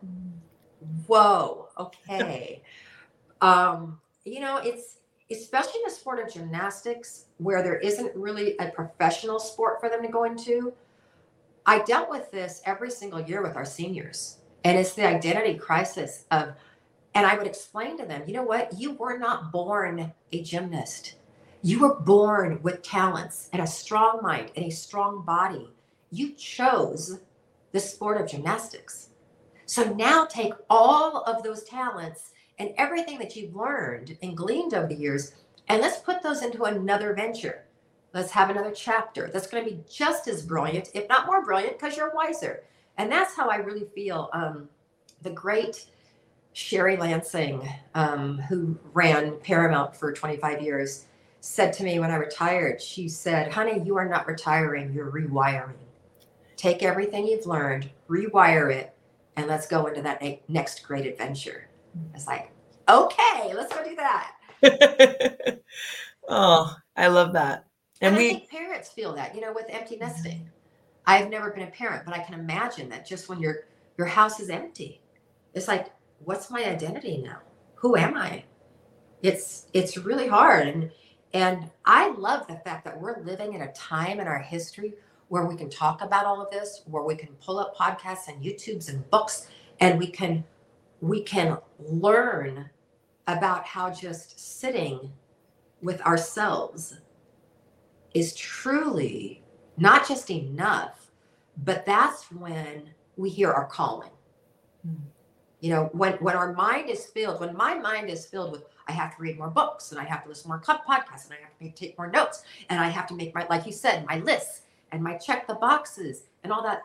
whoa, 1.05 1.69
okay. 1.77 2.61
um, 3.41 3.99
you 4.25 4.39
know, 4.39 4.57
it's 4.57 4.97
especially 5.31 5.79
in 5.79 5.83
the 5.85 5.91
sport 5.91 6.25
of 6.25 6.33
gymnastics 6.33 7.25
where 7.37 7.61
there 7.61 7.77
isn't 7.77 8.15
really 8.15 8.55
a 8.59 8.69
professional 8.69 9.39
sport 9.39 9.79
for 9.79 9.89
them 9.89 10.01
to 10.01 10.07
go 10.07 10.23
into. 10.23 10.73
I 11.67 11.79
dealt 11.79 12.09
with 12.09 12.31
this 12.31 12.61
every 12.65 12.89
single 12.89 13.21
year 13.21 13.43
with 13.43 13.57
our 13.57 13.65
seniors. 13.65 14.37
And 14.63 14.77
it's 14.77 14.93
the 14.93 15.05
identity 15.05 15.59
crisis 15.59 16.25
of 16.31 16.53
and 17.13 17.25
I 17.25 17.35
would 17.35 17.47
explain 17.47 17.97
to 17.97 18.05
them, 18.05 18.23
you 18.27 18.33
know 18.33 18.43
what? 18.43 18.77
You 18.77 18.93
were 18.93 19.17
not 19.17 19.51
born 19.51 20.13
a 20.31 20.43
gymnast. 20.43 21.15
You 21.63 21.79
were 21.79 21.95
born 21.95 22.61
with 22.61 22.83
talents 22.83 23.49
and 23.53 23.61
a 23.61 23.67
strong 23.67 24.19
mind 24.21 24.51
and 24.55 24.65
a 24.65 24.69
strong 24.71 25.25
body. 25.25 25.73
You 26.11 26.33
chose 26.33 27.19
the 27.71 27.79
sport 27.79 28.21
of 28.21 28.29
gymnastics. 28.29 29.09
So 29.65 29.91
now 29.93 30.25
take 30.25 30.53
all 30.69 31.23
of 31.23 31.41
those 31.43 31.63
talents 31.63 32.31
and 32.59 32.73
everything 32.77 33.17
that 33.17 33.35
you've 33.35 33.55
learned 33.55 34.17
and 34.21 34.37
gleaned 34.37 34.73
over 34.73 34.87
the 34.87 34.95
years, 34.95 35.33
and 35.67 35.81
let's 35.81 35.97
put 35.97 36.21
those 36.21 36.43
into 36.43 36.63
another 36.63 37.13
venture. 37.13 37.65
Let's 38.13 38.31
have 38.31 38.49
another 38.49 38.71
chapter 38.71 39.29
that's 39.31 39.47
going 39.47 39.63
to 39.63 39.69
be 39.69 39.83
just 39.89 40.27
as 40.27 40.41
brilliant, 40.41 40.89
if 40.93 41.07
not 41.09 41.25
more 41.25 41.43
brilliant, 41.43 41.77
because 41.77 41.97
you're 41.97 42.13
wiser. 42.13 42.63
And 42.97 43.11
that's 43.11 43.35
how 43.35 43.49
I 43.49 43.57
really 43.57 43.85
feel 43.93 44.29
um, 44.33 44.69
the 45.21 45.29
great 45.29 45.85
Sherry 46.53 46.97
Lansing, 46.97 47.69
um, 47.93 48.39
who 48.39 48.79
ran 48.93 49.37
Paramount 49.41 49.95
for 49.95 50.11
25 50.11 50.61
years, 50.61 51.05
said 51.39 51.71
to 51.73 51.83
me 51.83 51.99
when 51.99 52.09
I 52.09 52.15
retired, 52.15 52.81
she 52.81 53.07
said, 53.07 53.51
Honey, 53.51 53.81
you 53.85 53.95
are 53.97 54.09
not 54.09 54.25
retiring, 54.25 54.91
you're 54.91 55.11
rewiring. 55.11 55.75
Take 56.55 56.81
everything 56.81 57.27
you've 57.27 57.45
learned, 57.45 57.91
rewire 58.09 58.73
it, 58.73 58.95
and 59.35 59.45
let's 59.45 59.67
go 59.67 59.85
into 59.85 60.01
that 60.01 60.23
next 60.49 60.81
great 60.83 61.05
adventure. 61.05 61.67
It's 62.15 62.25
like, 62.25 62.51
okay, 62.89 63.53
let's 63.53 63.71
go 63.71 63.83
do 63.83 63.95
that. 63.95 65.59
oh, 66.27 66.75
I 66.95 67.07
love 67.07 67.33
that. 67.33 67.66
And, 68.01 68.15
and 68.15 68.17
we, 68.17 68.29
I 68.29 68.33
think 68.33 68.49
parents 68.49 68.89
feel 68.89 69.13
that, 69.15 69.33
you 69.35 69.41
know, 69.41 69.53
with 69.53 69.65
empty 69.69 69.97
nesting. 69.97 70.49
I've 71.05 71.29
never 71.29 71.51
been 71.51 71.63
a 71.63 71.71
parent, 71.71 72.03
but 72.05 72.13
I 72.13 72.19
can 72.19 72.39
imagine 72.39 72.89
that 72.89 73.07
just 73.07 73.29
when 73.29 73.39
your 73.39 73.65
your 73.97 74.07
house 74.07 74.39
is 74.39 74.49
empty, 74.49 75.01
it's 75.53 75.67
like 75.67 75.87
what's 76.23 76.49
my 76.49 76.65
identity 76.65 77.17
now? 77.23 77.39
Who 77.75 77.95
am 77.95 78.17
I? 78.17 78.43
It's 79.23 79.67
it's 79.73 79.97
really 79.97 80.27
hard 80.27 80.67
and 80.67 80.91
and 81.33 81.69
I 81.85 82.11
love 82.11 82.47
the 82.47 82.55
fact 82.57 82.85
that 82.85 82.99
we're 82.99 83.21
living 83.23 83.53
in 83.53 83.61
a 83.61 83.71
time 83.73 84.19
in 84.19 84.27
our 84.27 84.39
history 84.39 84.93
where 85.27 85.45
we 85.45 85.55
can 85.55 85.69
talk 85.69 86.01
about 86.01 86.25
all 86.25 86.41
of 86.41 86.49
this, 86.51 86.83
where 86.85 87.03
we 87.03 87.15
can 87.15 87.29
pull 87.41 87.59
up 87.59 87.75
podcasts 87.75 88.27
and 88.27 88.43
YouTubes 88.43 88.89
and 88.89 89.09
books 89.09 89.47
and 89.79 89.99
we 89.99 90.07
can 90.07 90.43
we 91.01 91.21
can 91.21 91.57
learn 91.79 92.69
about 93.27 93.65
how 93.65 93.89
just 93.89 94.59
sitting 94.59 95.11
with 95.81 96.01
ourselves 96.01 96.97
is 98.13 98.35
truly 98.35 99.43
not 99.77 100.07
just 100.07 100.29
enough, 100.29 101.11
but 101.63 101.85
that's 101.85 102.31
when 102.31 102.89
we 103.15 103.29
hear 103.29 103.51
our 103.51 103.65
calling. 103.65 104.11
Mm 104.87 104.97
you 105.59 105.71
know 105.71 105.89
when 105.93 106.13
when 106.13 106.35
our 106.35 106.53
mind 106.53 106.89
is 106.89 107.05
filled 107.05 107.39
when 107.39 107.55
my 107.55 107.73
mind 107.73 108.09
is 108.09 108.25
filled 108.25 108.51
with 108.51 108.65
i 108.87 108.91
have 108.91 109.15
to 109.15 109.21
read 109.21 109.37
more 109.37 109.49
books 109.49 109.91
and 109.91 109.99
i 109.99 110.03
have 110.03 110.23
to 110.23 110.29
listen 110.29 110.43
to 110.43 110.49
more 110.49 110.61
podcasts 110.61 111.25
and 111.25 111.33
i 111.33 111.37
have 111.41 111.57
to 111.59 111.69
take 111.71 111.97
more 111.97 112.09
notes 112.09 112.43
and 112.69 112.79
i 112.79 112.87
have 112.87 113.07
to 113.07 113.15
make 113.15 113.33
my 113.33 113.45
like 113.49 113.65
you 113.65 113.71
said 113.71 114.05
my 114.05 114.19
lists 114.19 114.61
and 114.91 115.01
my 115.01 115.15
check 115.17 115.47
the 115.47 115.55
boxes 115.55 116.23
and 116.43 116.53
all 116.53 116.63
that 116.63 116.81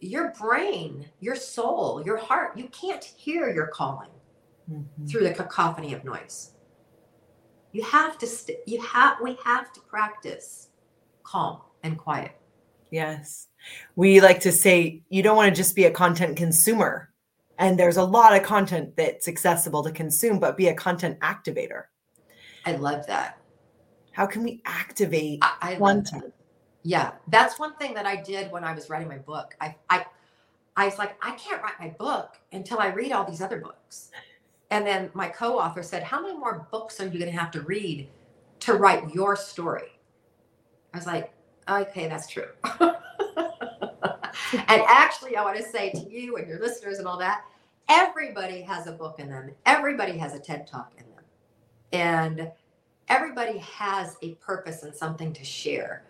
your 0.00 0.32
brain 0.40 1.06
your 1.20 1.36
soul 1.36 2.02
your 2.04 2.16
heart 2.16 2.56
you 2.56 2.66
can't 2.68 3.04
hear 3.04 3.50
your 3.50 3.68
calling 3.68 4.10
mm-hmm. 4.70 5.06
through 5.06 5.22
the 5.22 5.32
cacophony 5.32 5.94
of 5.94 6.04
noise 6.04 6.52
you 7.72 7.82
have 7.84 8.18
to 8.18 8.26
st- 8.26 8.58
you 8.66 8.80
have 8.82 9.18
we 9.22 9.38
have 9.44 9.72
to 9.72 9.80
practice 9.80 10.68
calm 11.22 11.60
and 11.82 11.96
quiet. 11.96 12.32
Yes. 12.90 13.48
We 13.94 14.20
like 14.20 14.40
to 14.40 14.52
say 14.52 15.02
you 15.08 15.22
don't 15.22 15.36
want 15.36 15.48
to 15.48 15.54
just 15.54 15.76
be 15.76 15.84
a 15.84 15.90
content 15.90 16.36
consumer. 16.36 17.12
And 17.58 17.78
there's 17.78 17.98
a 17.98 18.04
lot 18.04 18.34
of 18.34 18.42
content 18.42 18.96
that's 18.96 19.28
accessible 19.28 19.82
to 19.84 19.92
consume 19.92 20.38
but 20.38 20.56
be 20.56 20.68
a 20.68 20.74
content 20.74 21.20
activator. 21.20 21.84
I 22.64 22.72
love 22.72 23.06
that. 23.06 23.38
How 24.12 24.26
can 24.26 24.42
we 24.42 24.60
activate 24.64 25.38
i, 25.42 25.56
I 25.60 25.74
content 25.76 26.22
that. 26.24 26.32
yeah 26.82 27.12
that's 27.28 27.58
one 27.58 27.74
thing 27.76 27.94
that 27.94 28.06
i 28.06 28.16
did 28.16 28.50
when 28.50 28.64
i 28.64 28.74
was 28.74 28.90
writing 28.90 29.08
my 29.08 29.18
book. 29.18 29.54
I 29.60 29.76
i 29.88 30.04
i 30.76 30.84
was 30.86 30.98
like 30.98 31.16
i 31.24 31.30
can't 31.32 31.62
write 31.62 31.78
my 31.78 31.88
book 31.98 32.34
until 32.52 32.80
i 32.80 32.88
read 32.88 33.12
all 33.12 33.24
these 33.24 33.40
other 33.40 33.58
books 33.60 34.10
and 34.70 34.86
then 34.86 35.10
my 35.14 35.28
co-author 35.28 35.82
said 35.82 36.02
how 36.02 36.20
many 36.22 36.36
more 36.36 36.66
books 36.70 37.00
are 37.00 37.06
you 37.06 37.18
going 37.18 37.30
to 37.30 37.38
have 37.38 37.50
to 37.50 37.60
read 37.62 38.08
to 38.60 38.74
write 38.74 39.14
your 39.14 39.36
story 39.36 39.98
i 40.94 40.96
was 40.96 41.06
like 41.06 41.32
okay 41.68 42.08
that's 42.08 42.28
true 42.28 42.48
and 44.52 44.82
actually, 44.86 45.36
I 45.36 45.44
want 45.44 45.56
to 45.56 45.62
say 45.62 45.90
to 45.90 46.10
you 46.10 46.36
and 46.36 46.48
your 46.48 46.60
listeners 46.60 46.98
and 46.98 47.06
all 47.06 47.18
that, 47.18 47.44
everybody 47.88 48.62
has 48.62 48.86
a 48.86 48.92
book 48.92 49.18
in 49.18 49.28
them. 49.28 49.52
Everybody 49.66 50.16
has 50.18 50.34
a 50.34 50.38
TED 50.38 50.66
talk 50.66 50.92
in 50.96 51.04
them. 51.14 51.24
And 51.92 52.50
everybody 53.08 53.58
has 53.58 54.16
a 54.22 54.34
purpose 54.34 54.82
and 54.82 54.94
something 54.94 55.32
to 55.32 55.44
share. 55.44 56.04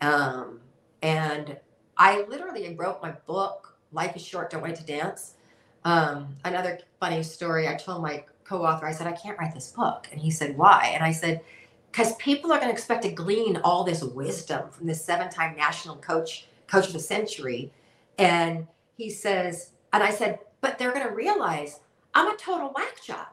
Um, 0.00 0.60
and 1.02 1.56
I 1.96 2.24
literally 2.28 2.74
wrote 2.74 3.02
my 3.02 3.12
book, 3.26 3.76
Life 3.92 4.16
is 4.16 4.22
Short, 4.22 4.50
Don't 4.50 4.62
Wait 4.62 4.76
to 4.76 4.84
Dance. 4.84 5.34
Um, 5.86 6.34
another 6.44 6.80
funny 6.98 7.22
story, 7.22 7.68
I 7.68 7.76
told 7.76 8.02
my 8.02 8.24
co 8.42 8.64
author, 8.64 8.86
I 8.86 8.92
said, 8.92 9.06
I 9.06 9.12
can't 9.12 9.38
write 9.38 9.54
this 9.54 9.70
book. 9.70 10.08
And 10.10 10.20
he 10.20 10.32
said, 10.32 10.58
Why? 10.58 10.90
And 10.92 11.04
I 11.04 11.12
said, 11.12 11.42
Because 11.92 12.16
people 12.16 12.50
are 12.50 12.58
going 12.58 12.70
to 12.70 12.74
expect 12.74 13.04
to 13.04 13.12
glean 13.12 13.58
all 13.58 13.84
this 13.84 14.02
wisdom 14.02 14.68
from 14.70 14.88
this 14.88 15.04
seven 15.04 15.30
time 15.30 15.56
national 15.56 15.94
coach, 15.98 16.48
coach 16.66 16.88
of 16.88 16.92
the 16.92 16.98
century. 16.98 17.70
And 18.18 18.66
he 18.96 19.10
says, 19.10 19.70
and 19.92 20.02
I 20.02 20.10
said, 20.10 20.40
but 20.60 20.76
they're 20.76 20.92
going 20.92 21.06
to 21.06 21.14
realize 21.14 21.78
I'm 22.14 22.34
a 22.34 22.36
total 22.36 22.72
whack 22.74 23.02
job. 23.04 23.28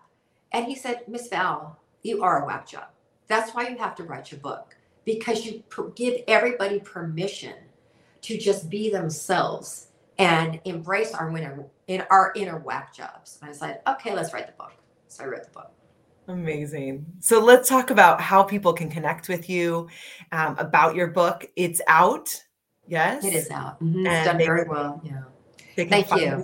And 0.52 0.66
he 0.66 0.76
said, 0.76 1.08
Miss 1.08 1.30
Val, 1.30 1.80
you 2.04 2.22
are 2.22 2.44
a 2.44 2.46
whack 2.46 2.68
job. 2.68 2.88
That's 3.28 3.56
why 3.56 3.68
you 3.70 3.78
have 3.78 3.96
to 3.96 4.04
write 4.04 4.32
your 4.32 4.42
book 4.42 4.76
because 5.06 5.46
you 5.46 5.64
give 5.96 6.22
everybody 6.28 6.80
permission 6.80 7.56
to 8.22 8.38
just 8.38 8.70
be 8.70 8.92
themselves 8.92 9.88
and 10.18 10.60
embrace 10.66 11.14
our 11.14 11.36
inner 11.36 11.66
in 11.88 12.04
our 12.10 12.32
inner 12.36 12.60
whack 12.60 12.94
jobs. 12.94 13.40
And 13.42 13.50
I 13.50 13.54
said, 13.54 13.82
okay, 13.88 14.14
let's 14.14 14.34
write 14.34 14.48
the 14.48 14.54
book. 14.54 14.74
So 15.08 15.24
I 15.24 15.28
wrote 15.28 15.44
the 15.44 15.52
book. 15.52 15.72
Amazing. 16.28 17.06
So 17.20 17.44
let's 17.44 17.68
talk 17.68 17.90
about 17.90 18.22
how 18.22 18.44
people 18.44 18.74
can 18.74 18.90
connect 18.90 19.28
with 19.28 19.50
you 19.50 19.90
um, 20.32 20.58
about 20.58 20.96
your 20.96 21.08
book. 21.08 21.46
It's 21.56 21.82
out. 21.88 22.30
Yes, 22.88 23.26
it 23.26 23.34
is 23.34 23.50
out. 23.50 23.82
Mm-hmm. 23.82 24.06
It's 24.06 24.26
done 24.26 24.38
very 24.38 24.68
well. 24.68 25.02
Yeah. 25.04 25.24
Thank 25.88 26.12
you. 26.16 26.44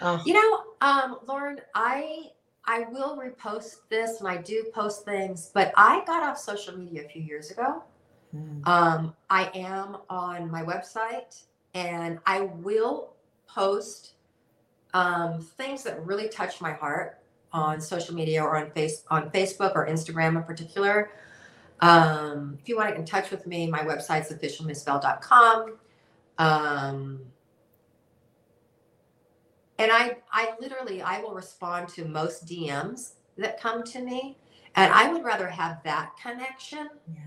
Oh. 0.00 0.22
You 0.24 0.34
know, 0.34 0.64
Um, 0.80 1.18
Lauren, 1.26 1.60
I 1.74 2.30
I 2.64 2.86
will 2.90 3.16
repost 3.16 3.88
this 3.88 4.20
and 4.20 4.28
I 4.28 4.38
do 4.38 4.64
post 4.74 5.04
things, 5.04 5.50
but 5.52 5.72
I 5.76 6.02
got 6.06 6.22
off 6.22 6.38
social 6.38 6.76
media 6.76 7.04
a 7.04 7.08
few 7.08 7.22
years 7.22 7.50
ago. 7.50 7.82
Mm. 8.34 8.66
Um, 8.66 9.14
I 9.28 9.50
am 9.54 9.98
on 10.08 10.50
my 10.50 10.62
website 10.62 11.42
and 11.74 12.18
I 12.26 12.42
will 12.42 13.14
post 13.46 14.14
um, 14.94 15.40
things 15.40 15.82
that 15.84 16.04
really 16.04 16.28
touch 16.28 16.60
my 16.60 16.72
heart 16.72 17.18
on 17.52 17.80
social 17.80 18.14
media 18.14 18.42
or 18.42 18.56
on 18.56 18.70
face 18.70 19.04
on 19.10 19.30
Facebook 19.30 19.74
or 19.74 19.86
Instagram 19.86 20.36
in 20.36 20.42
particular. 20.42 21.10
Um, 21.80 22.58
if 22.60 22.68
you 22.68 22.76
want 22.76 22.88
to 22.88 22.92
get 22.92 23.00
in 23.00 23.06
touch 23.06 23.30
with 23.30 23.46
me, 23.46 23.66
my 23.66 23.80
website's 23.80 24.32
officialmissval.com. 24.32 25.78
Um, 26.38 27.20
and 29.78 29.90
I, 29.90 30.18
I 30.30 30.52
literally, 30.60 31.00
I 31.00 31.20
will 31.20 31.32
respond 31.32 31.88
to 31.90 32.04
most 32.04 32.46
DMs 32.46 33.12
that 33.38 33.58
come 33.58 33.82
to 33.84 34.00
me, 34.00 34.36
and 34.76 34.92
I 34.92 35.10
would 35.10 35.24
rather 35.24 35.48
have 35.48 35.82
that 35.84 36.12
connection 36.22 36.90
yeah. 37.14 37.20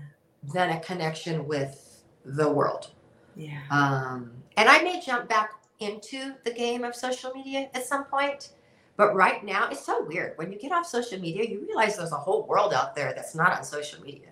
than 0.52 0.70
a 0.70 0.80
connection 0.80 1.48
with 1.48 2.02
the 2.24 2.48
world. 2.48 2.92
Yeah. 3.36 3.60
Um, 3.70 4.32
and 4.56 4.68
I 4.68 4.82
may 4.82 5.00
jump 5.00 5.28
back 5.28 5.50
into 5.80 6.34
the 6.44 6.52
game 6.52 6.84
of 6.84 6.94
social 6.94 7.32
media 7.32 7.68
at 7.74 7.86
some 7.86 8.04
point. 8.04 8.50
But 8.96 9.14
right 9.14 9.44
now, 9.44 9.68
it's 9.70 9.84
so 9.84 10.04
weird. 10.04 10.38
When 10.38 10.52
you 10.52 10.58
get 10.58 10.70
off 10.70 10.86
social 10.86 11.18
media, 11.18 11.44
you 11.44 11.66
realize 11.66 11.96
there's 11.96 12.12
a 12.12 12.16
whole 12.16 12.46
world 12.46 12.72
out 12.72 12.94
there 12.94 13.12
that's 13.12 13.34
not 13.34 13.52
on 13.52 13.64
social 13.64 14.00
media 14.00 14.28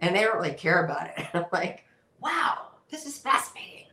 and 0.00 0.14
they 0.14 0.22
don't 0.22 0.36
really 0.36 0.54
care 0.54 0.84
about 0.84 1.08
it. 1.08 1.26
I'm 1.34 1.44
like, 1.52 1.84
wow, 2.20 2.68
this 2.90 3.06
is 3.06 3.18
fascinating. 3.18 3.86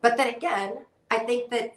But 0.00 0.16
then 0.16 0.34
again, 0.34 0.78
I 1.10 1.18
think 1.18 1.50
that 1.50 1.74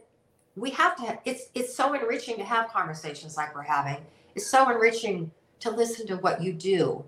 we 0.55 0.69
have 0.71 0.95
to, 0.97 1.19
it's, 1.25 1.49
it's 1.53 1.75
so 1.75 1.93
enriching 1.93 2.37
to 2.37 2.45
have 2.45 2.69
conversations 2.69 3.35
like 3.35 3.53
we're 3.53 3.61
having. 3.61 3.97
It's 4.35 4.47
so 4.47 4.69
enriching 4.69 5.31
to 5.59 5.69
listen 5.69 6.07
to 6.07 6.15
what 6.17 6.41
you 6.41 6.53
do. 6.53 7.03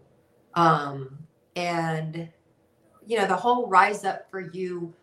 Um, 0.54 1.18
and, 1.56 2.30
you 3.08 3.18
know, 3.18 3.26
the 3.26 3.36
whole 3.36 3.68
rise 3.68 4.04
up 4.04 4.30
for 4.30 4.40
you 4.40 4.94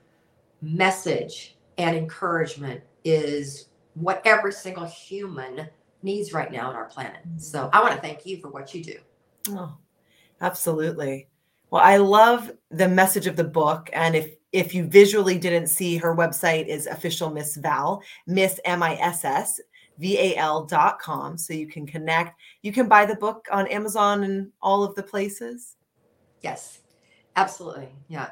message 0.62 1.56
and 1.78 1.96
encouragement 1.96 2.80
is 3.04 3.68
what 3.94 4.23
every 4.25 4.52
single 4.52 4.87
human 4.87 5.68
needs 6.02 6.32
right 6.32 6.52
now 6.52 6.68
on 6.68 6.76
our 6.76 6.84
planet. 6.84 7.20
So 7.38 7.70
I 7.73 7.80
want 7.80 7.94
to 7.94 8.00
thank 8.00 8.26
you 8.26 8.40
for 8.40 8.49
what 8.49 8.75
you 8.75 8.84
do. 8.84 8.96
Oh, 9.50 9.76
absolutely. 10.40 11.28
Well, 11.70 11.82
I 11.82 11.96
love 11.96 12.52
the 12.70 12.88
message 12.88 13.26
of 13.26 13.37
the 13.37 13.44
book. 13.44 13.90
And 13.92 14.14
if 14.14 14.37
if 14.54 14.73
you 14.73 14.84
visually 14.84 15.37
didn't 15.37 15.66
see 15.66 15.96
her 15.96 16.14
website 16.14 16.68
is 16.68 16.87
official 16.87 17.28
Miss 17.28 17.56
Val, 17.56 18.00
Miss 18.28 18.61
M-I-S-S, 18.64 19.61
V-A-L 19.99 20.66
dot 20.66 21.00
com. 21.00 21.37
So 21.37 21.52
you 21.52 21.66
can 21.66 21.84
connect. 21.84 22.40
You 22.62 22.73
can 22.73 22.87
buy 22.87 23.04
the 23.04 23.16
book 23.16 23.46
on 23.50 23.66
Amazon 23.66 24.23
and 24.23 24.52
all 24.62 24.84
of 24.84 24.94
the 24.94 25.02
places. 25.02 25.75
Yes, 26.40 26.82
absolutely. 27.37 27.88
Yeah. 28.09 28.31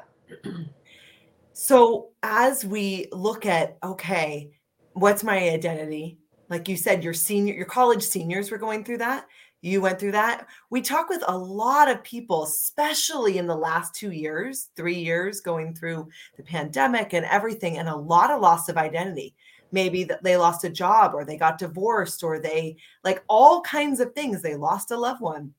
So 1.53 2.09
as 2.23 2.65
we 2.65 3.07
look 3.11 3.45
at, 3.45 3.77
okay, 3.83 4.51
what's 4.93 5.23
my 5.23 5.49
identity? 5.49 6.17
Like 6.49 6.67
you 6.67 6.75
said, 6.75 7.03
your 7.03 7.13
senior, 7.13 7.53
your 7.53 7.65
college 7.65 8.03
seniors 8.03 8.51
were 8.51 8.57
going 8.57 8.83
through 8.83 8.97
that. 8.99 9.27
You 9.61 9.79
went 9.79 9.97
through 9.97 10.11
that. 10.11 10.47
We 10.71 10.81
talk 10.81 11.07
with 11.07 11.23
a 11.27 11.37
lot 11.37 11.89
of 11.89 12.03
people, 12.03 12.43
especially 12.43 13.37
in 13.37 13.47
the 13.47 13.55
last 13.55 13.95
two 13.95 14.11
years, 14.11 14.69
three 14.75 14.97
years, 14.97 15.39
going 15.39 15.73
through 15.73 16.09
the 16.35 16.43
pandemic 16.43 17.13
and 17.13 17.25
everything, 17.25 17.77
and 17.77 17.87
a 17.87 17.95
lot 17.95 18.29
of 18.29 18.41
loss 18.41 18.67
of 18.67 18.77
identity. 18.77 19.35
Maybe 19.71 20.03
that 20.03 20.21
they 20.21 20.35
lost 20.35 20.65
a 20.65 20.69
job 20.69 21.13
or 21.15 21.23
they 21.23 21.37
got 21.37 21.57
divorced 21.57 22.23
or 22.23 22.39
they 22.39 22.75
like 23.03 23.23
all 23.29 23.61
kinds 23.61 23.99
of 23.99 24.13
things. 24.13 24.41
They 24.41 24.55
lost 24.55 24.91
a 24.91 24.97
loved 24.97 25.21
one. 25.21 25.53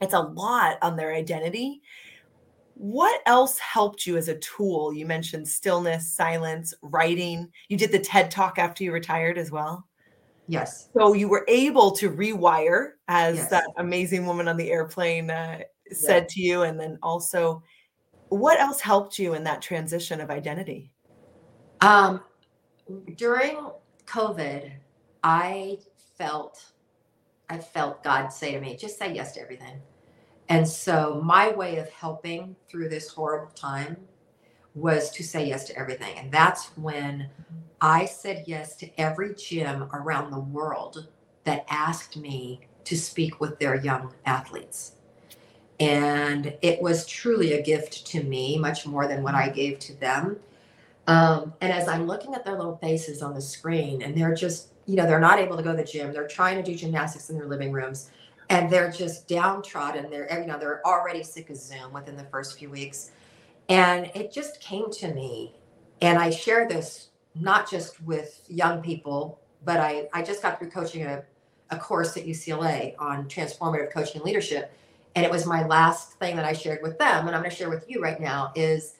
It's 0.00 0.14
a 0.14 0.20
lot 0.20 0.78
on 0.80 0.96
their 0.96 1.12
identity. 1.12 1.82
What 2.82 3.20
else 3.26 3.58
helped 3.58 4.06
you 4.06 4.16
as 4.16 4.28
a 4.28 4.38
tool? 4.38 4.94
You 4.94 5.04
mentioned 5.04 5.46
stillness, 5.46 6.14
silence, 6.14 6.72
writing. 6.80 7.46
You 7.68 7.76
did 7.76 7.92
the 7.92 7.98
TED 7.98 8.30
talk 8.30 8.58
after 8.58 8.82
you 8.82 8.90
retired 8.90 9.36
as 9.36 9.50
well. 9.50 9.86
Yes. 10.48 10.88
So 10.96 11.12
you 11.12 11.28
were 11.28 11.44
able 11.46 11.90
to 11.90 12.10
rewire, 12.10 12.92
as 13.06 13.36
yes. 13.36 13.50
that 13.50 13.64
amazing 13.76 14.24
woman 14.24 14.48
on 14.48 14.56
the 14.56 14.70
airplane 14.70 15.30
uh, 15.30 15.58
said 15.92 16.22
yeah. 16.22 16.28
to 16.30 16.40
you. 16.40 16.62
And 16.62 16.80
then 16.80 16.98
also, 17.02 17.62
what 18.30 18.58
else 18.58 18.80
helped 18.80 19.18
you 19.18 19.34
in 19.34 19.44
that 19.44 19.60
transition 19.60 20.18
of 20.18 20.30
identity? 20.30 20.90
Um, 21.82 22.22
during 23.16 23.58
COVID, 24.06 24.72
I 25.22 25.76
felt, 26.16 26.64
I 27.50 27.58
felt 27.58 28.02
God 28.02 28.28
say 28.28 28.52
to 28.52 28.60
me, 28.60 28.74
just 28.74 28.98
say 28.98 29.12
yes 29.12 29.32
to 29.32 29.42
everything. 29.42 29.82
And 30.50 30.66
so 30.68 31.22
my 31.24 31.52
way 31.52 31.76
of 31.76 31.88
helping 31.90 32.56
through 32.68 32.88
this 32.88 33.08
horrible 33.08 33.52
time 33.52 33.96
was 34.74 35.10
to 35.12 35.22
say 35.22 35.46
yes 35.46 35.64
to 35.68 35.78
everything. 35.78 36.18
And 36.18 36.30
that's 36.30 36.76
when 36.76 37.30
I 37.80 38.04
said 38.04 38.44
yes 38.48 38.74
to 38.76 39.00
every 39.00 39.34
gym 39.36 39.88
around 39.92 40.32
the 40.32 40.40
world 40.40 41.06
that 41.44 41.64
asked 41.70 42.16
me 42.16 42.62
to 42.84 42.96
speak 42.96 43.40
with 43.40 43.60
their 43.60 43.76
young 43.76 44.12
athletes. 44.26 44.96
And 45.78 46.54
it 46.62 46.82
was 46.82 47.06
truly 47.06 47.52
a 47.52 47.62
gift 47.62 48.04
to 48.08 48.22
me, 48.24 48.58
much 48.58 48.86
more 48.86 49.06
than 49.06 49.22
what 49.22 49.36
I 49.36 49.48
gave 49.50 49.78
to 49.78 49.94
them. 50.00 50.40
Um, 51.06 51.54
and 51.60 51.72
as 51.72 51.86
I'm 51.86 52.06
looking 52.06 52.34
at 52.34 52.44
their 52.44 52.56
little 52.56 52.76
faces 52.76 53.22
on 53.22 53.34
the 53.34 53.40
screen, 53.40 54.02
and 54.02 54.16
they're 54.16 54.34
just, 54.34 54.68
you 54.86 54.96
know, 54.96 55.06
they're 55.06 55.20
not 55.20 55.38
able 55.38 55.56
to 55.56 55.62
go 55.62 55.70
to 55.70 55.76
the 55.76 55.84
gym, 55.84 56.12
they're 56.12 56.28
trying 56.28 56.56
to 56.56 56.62
do 56.62 56.76
gymnastics 56.76 57.30
in 57.30 57.36
their 57.36 57.46
living 57.46 57.70
rooms 57.70 58.10
and 58.50 58.68
they're 58.68 58.90
just 58.90 59.28
downtrodden. 59.28 60.10
They're 60.10 60.40
you 60.40 60.46
know 60.46 60.58
they're 60.58 60.86
already 60.86 61.22
sick 61.22 61.48
of 61.48 61.56
Zoom 61.56 61.92
within 61.92 62.16
the 62.16 62.24
first 62.24 62.58
few 62.58 62.68
weeks, 62.68 63.12
and 63.68 64.10
it 64.14 64.32
just 64.32 64.60
came 64.60 64.90
to 64.90 65.14
me, 65.14 65.54
and 66.02 66.18
I 66.18 66.30
share 66.30 66.68
this 66.68 67.08
not 67.34 67.70
just 67.70 68.02
with 68.02 68.44
young 68.48 68.82
people, 68.82 69.40
but 69.64 69.78
I 69.78 70.08
I 70.12 70.22
just 70.22 70.42
got 70.42 70.58
through 70.58 70.70
coaching 70.70 71.04
a 71.06 71.22
a 71.70 71.78
course 71.78 72.16
at 72.16 72.26
UCLA 72.26 72.96
on 72.98 73.28
transformative 73.28 73.92
coaching 73.92 74.22
leadership, 74.22 74.72
and 75.14 75.24
it 75.24 75.30
was 75.30 75.46
my 75.46 75.64
last 75.66 76.14
thing 76.14 76.34
that 76.36 76.44
I 76.44 76.52
shared 76.52 76.82
with 76.82 76.98
them, 76.98 77.28
and 77.28 77.36
I'm 77.36 77.42
going 77.42 77.50
to 77.50 77.56
share 77.56 77.70
with 77.70 77.88
you 77.88 78.02
right 78.02 78.20
now 78.20 78.52
is 78.56 78.96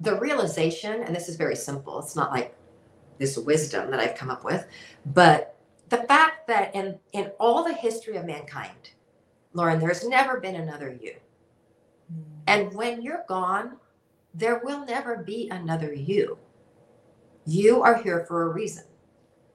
the 0.00 0.18
realization, 0.20 1.02
and 1.02 1.16
this 1.16 1.30
is 1.30 1.36
very 1.36 1.56
simple. 1.56 1.98
It's 1.98 2.14
not 2.14 2.30
like 2.30 2.54
this 3.18 3.38
wisdom 3.38 3.90
that 3.90 4.00
I've 4.00 4.14
come 4.14 4.28
up 4.30 4.44
with, 4.44 4.66
but 5.06 5.51
the 5.92 6.04
fact 6.04 6.46
that 6.46 6.74
in, 6.74 6.98
in 7.12 7.30
all 7.38 7.62
the 7.62 7.74
history 7.74 8.16
of 8.16 8.24
mankind, 8.24 8.92
Lauren, 9.52 9.78
there's 9.78 10.08
never 10.08 10.40
been 10.40 10.56
another 10.56 10.96
you. 10.98 11.14
Hmm. 12.10 12.22
And 12.46 12.72
when 12.72 13.02
you're 13.02 13.24
gone, 13.28 13.76
there 14.32 14.62
will 14.64 14.86
never 14.86 15.18
be 15.18 15.50
another 15.50 15.92
you. 15.92 16.38
You 17.44 17.82
are 17.82 18.02
here 18.02 18.24
for 18.26 18.44
a 18.44 18.48
reason. 18.48 18.84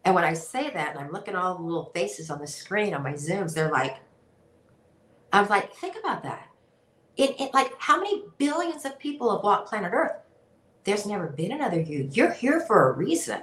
And 0.06 0.14
when 0.14 0.24
I 0.24 0.34
say 0.34 0.70
that, 0.70 0.92
and 0.92 1.00
I'm 1.00 1.12
looking 1.12 1.34
at 1.34 1.40
all 1.40 1.58
the 1.58 1.64
little 1.64 1.92
faces 1.96 2.30
on 2.30 2.40
the 2.40 2.46
screen 2.46 2.94
on 2.94 3.02
my 3.02 3.14
Zooms, 3.14 3.56
they're 3.56 3.72
like, 3.72 3.98
I'm 5.34 5.48
like, 5.48 5.74
think 5.74 5.96
about 5.98 6.22
that. 6.22 6.48
It, 7.18 7.42
it 7.42 7.54
like 7.56 7.72
how 7.80 7.98
many 7.98 8.26
billions 8.38 8.86
of 8.86 9.00
people 9.00 9.34
have 9.34 9.44
walked 9.44 9.70
planet 9.70 9.92
Earth? 9.92 10.18
There's 10.84 11.08
never 11.08 11.30
been 11.30 11.52
another 11.52 11.82
you. 11.82 12.08
You're 12.12 12.32
here 12.32 12.62
for 12.62 12.92
a 12.92 12.94
reason. 12.94 13.42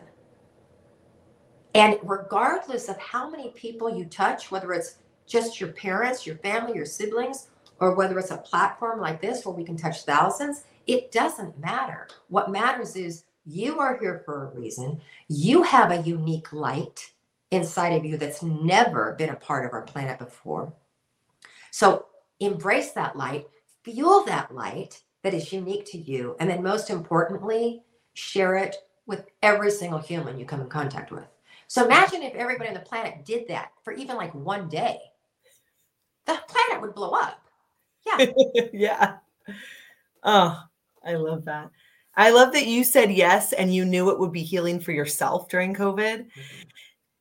And 1.75 1.99
regardless 2.03 2.89
of 2.89 2.97
how 2.99 3.29
many 3.29 3.51
people 3.51 3.95
you 3.95 4.05
touch, 4.05 4.51
whether 4.51 4.73
it's 4.73 4.97
just 5.27 5.61
your 5.61 5.73
parents, 5.73 6.27
your 6.27 6.37
family, 6.37 6.75
your 6.75 6.87
siblings, 6.87 7.49
or 7.81 7.95
whether 7.95 8.19
it's 8.19 8.31
a 8.31 8.39
platform 8.39 9.01
like 9.01 9.21
this 9.21 9.45
where 9.45 9.55
we 9.55 9.65
can 9.65 9.77
touch 9.77 10.05
thousands, 10.05 10.65
it 10.87 11.11
doesn't 11.11 11.59
matter. 11.59 12.07
What 12.29 12.51
matters 12.51 12.95
is 12.95 13.25
you 13.45 13.81
are 13.81 13.99
here 13.99 14.23
for 14.25 14.45
a 14.45 14.59
reason. 14.59 15.01
You 15.29 15.63
have 15.65 15.91
a 15.91 16.03
unique 16.03 16.53
light 16.53 17.13
inside 17.51 17.91
of 17.91 18.05
you 18.05 18.17
that's 18.17 18.43
never 18.43 19.15
been 19.19 19.31
a 19.31 19.37
part 19.37 19.67
of 19.67 19.73
our 19.73 19.83
planet 19.83 20.19
before. 20.19 20.73
So 21.71 22.07
embrace 22.41 22.93
that 22.93 23.17
light, 23.17 23.47
feel 23.83 24.25
that 24.25 24.55
light 24.55 25.03
that 25.23 25.35
is 25.35 25.53
unique 25.53 25.87
to 25.87 25.99
you. 25.99 26.37
And 26.39 26.49
then, 26.49 26.63
most 26.63 26.91
importantly, 26.91 27.83
share 28.15 28.57
it 28.57 28.77
with 29.07 29.27
every 29.43 29.71
single 29.71 29.99
human 29.99 30.39
you 30.39 30.47
come 30.47 30.61
in 30.61 30.69
contact 30.69 31.11
with. 31.11 31.25
So 31.75 31.85
imagine 31.85 32.23
if 32.23 32.37
everybody 32.37 32.69
on 32.69 32.75
the 32.75 32.81
planet 32.81 33.25
did 33.25 33.49
that 33.49 33.73
for 33.83 33.93
even 33.93 34.15
like 34.15 34.33
one 34.33 34.69
day. 34.69 35.01
The 36.25 36.39
planet 36.47 36.81
would 36.81 36.95
blow 36.95 37.11
up. 37.11 37.45
Yeah. 38.07 38.27
yeah. 38.73 39.17
Oh, 40.23 40.63
I 41.05 41.15
love 41.15 41.45
that. 41.47 41.73
I 42.17 42.31
love 42.31 42.53
that 42.53 42.69
you 42.69 42.85
said 42.85 43.11
yes 43.11 43.53
and 43.53 43.75
you 43.75 43.85
knew 43.85 44.11
it 44.11 44.21
would 44.21 44.31
be 44.31 44.45
healing 44.45 44.79
for 44.79 44.93
yourself 44.93 45.49
during 45.49 45.75
COVID. 45.75 46.19
Mm-hmm. 46.19 46.63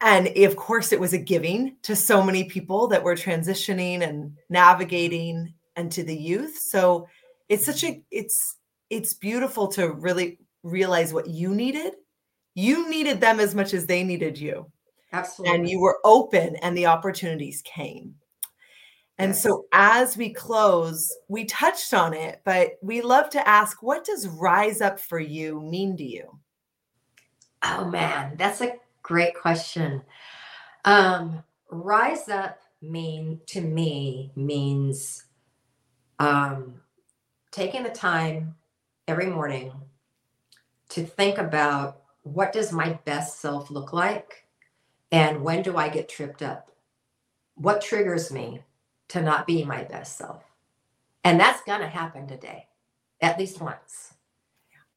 And 0.01 0.27
of 0.37 0.55
course, 0.55 0.91
it 0.91 0.99
was 0.99 1.13
a 1.13 1.17
giving 1.17 1.77
to 1.81 1.95
so 1.95 2.21
many 2.21 2.43
people 2.43 2.85
that 2.89 3.01
were 3.01 3.15
transitioning 3.15 4.07
and 4.07 4.37
navigating 4.51 5.51
and 5.75 5.91
to 5.93 6.03
the 6.03 6.15
youth. 6.15 6.59
So 6.59 7.07
it's 7.49 7.65
such 7.65 7.83
a 7.83 8.03
it's 8.11 8.57
it's 8.91 9.15
beautiful 9.15 9.67
to 9.69 9.93
really 9.93 10.37
realize 10.61 11.11
what 11.11 11.25
you 11.25 11.55
needed 11.55 11.93
you 12.55 12.89
needed 12.89 13.19
them 13.19 13.39
as 13.39 13.55
much 13.55 13.73
as 13.73 13.85
they 13.85 14.03
needed 14.03 14.37
you 14.37 14.71
Absolutely. 15.13 15.55
And 15.55 15.69
you 15.69 15.79
were 15.79 15.99
open 16.03 16.55
and 16.57 16.75
the 16.75 16.87
opportunities 16.87 17.61
came. 17.63 18.15
And 19.19 19.29
yes. 19.29 19.43
so 19.43 19.65
as 19.71 20.17
we 20.17 20.33
close, 20.33 21.15
we 21.27 21.45
touched 21.45 21.93
on 21.93 22.15
it, 22.15 22.41
but 22.43 22.71
we 22.81 23.01
love 23.01 23.29
to 23.29 23.47
ask 23.47 23.83
what 23.83 24.03
does 24.03 24.27
rise 24.27 24.81
up 24.81 24.99
for 24.99 25.19
you 25.19 25.61
mean 25.61 25.95
to 25.97 26.03
you? 26.03 26.39
Oh 27.63 27.85
man, 27.85 28.35
that's 28.37 28.61
a 28.61 28.75
great 29.03 29.35
question. 29.35 30.01
Um, 30.83 31.43
rise 31.69 32.27
up 32.27 32.59
mean 32.81 33.39
to 33.45 33.61
me 33.61 34.31
means 34.35 35.25
um, 36.17 36.81
taking 37.51 37.83
the 37.83 37.89
time 37.89 38.55
every 39.07 39.27
morning 39.27 39.71
to 40.89 41.05
think 41.05 41.37
about 41.37 42.02
what 42.23 42.51
does 42.53 42.71
my 42.71 42.99
best 43.05 43.39
self 43.39 43.69
look 43.69 43.93
like? 43.93 44.47
And 45.11 45.43
when 45.43 45.61
do 45.61 45.77
i 45.77 45.89
get 45.89 46.09
tripped 46.09 46.41
up? 46.41 46.71
What 47.55 47.81
triggers 47.81 48.31
me 48.31 48.61
to 49.09 49.21
not 49.21 49.45
be 49.45 49.63
my 49.63 49.83
best 49.83 50.17
self? 50.17 50.43
And 51.23 51.39
that's 51.39 51.63
going 51.63 51.81
to 51.81 51.87
happen 51.87 52.27
today 52.27 52.67
at 53.21 53.39
least 53.39 53.61
once. 53.61 54.13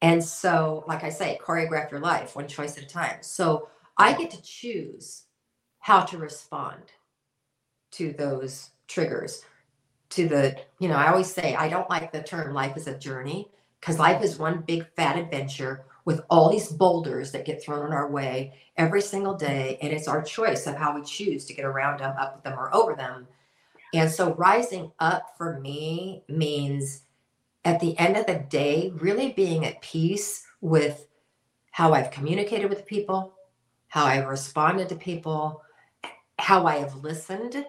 And 0.01 0.23
so 0.23 0.83
like 0.87 1.03
i 1.03 1.09
say 1.09 1.39
choreograph 1.45 1.91
your 1.91 1.99
life 1.99 2.35
one 2.35 2.47
choice 2.47 2.77
at 2.77 2.83
a 2.83 2.87
time. 2.87 3.17
So 3.21 3.69
i 3.97 4.13
get 4.13 4.31
to 4.31 4.41
choose 4.41 5.23
how 5.79 6.01
to 6.01 6.17
respond 6.17 6.81
to 7.91 8.13
those 8.13 8.71
triggers 8.87 9.43
to 10.09 10.27
the 10.27 10.55
you 10.79 10.87
know 10.87 10.95
i 10.95 11.07
always 11.07 11.31
say 11.31 11.55
i 11.55 11.67
don't 11.67 11.89
like 11.89 12.11
the 12.11 12.21
term 12.21 12.53
life 12.53 12.77
is 12.77 12.87
a 12.87 12.97
journey 12.97 13.49
because 13.79 13.99
life 13.99 14.23
is 14.23 14.37
one 14.37 14.61
big 14.61 14.85
fat 14.95 15.17
adventure 15.17 15.85
with 16.07 16.21
all 16.29 16.49
these 16.49 16.69
boulders 16.69 17.33
that 17.33 17.43
get 17.43 17.61
thrown 17.61 17.85
in 17.85 17.91
our 17.91 18.09
way 18.09 18.53
every 18.77 19.01
single 19.01 19.33
day 19.33 19.77
and 19.81 19.91
it's 19.91 20.07
our 20.07 20.23
choice 20.23 20.65
of 20.65 20.73
how 20.73 20.95
we 20.95 21.03
choose 21.03 21.43
to 21.43 21.53
get 21.53 21.65
around 21.65 21.99
them 21.99 22.15
up 22.17 22.33
with 22.33 22.43
them 22.45 22.57
or 22.57 22.73
over 22.73 22.95
them 22.95 23.27
and 23.93 24.09
so 24.09 24.33
rising 24.35 24.89
up 24.99 25.33
for 25.37 25.59
me 25.59 26.23
means 26.29 27.01
at 27.65 27.81
the 27.81 27.97
end 27.99 28.15
of 28.15 28.25
the 28.25 28.35
day 28.49 28.89
really 28.95 29.33
being 29.33 29.65
at 29.65 29.81
peace 29.81 30.45
with 30.61 31.07
how 31.71 31.93
i've 31.93 32.09
communicated 32.09 32.69
with 32.69 32.85
people 32.85 33.33
how 33.89 34.05
i've 34.05 34.27
responded 34.27 34.87
to 34.87 34.95
people 34.95 35.61
how 36.39 36.65
i 36.65 36.77
have 36.77 36.95
listened 37.03 37.65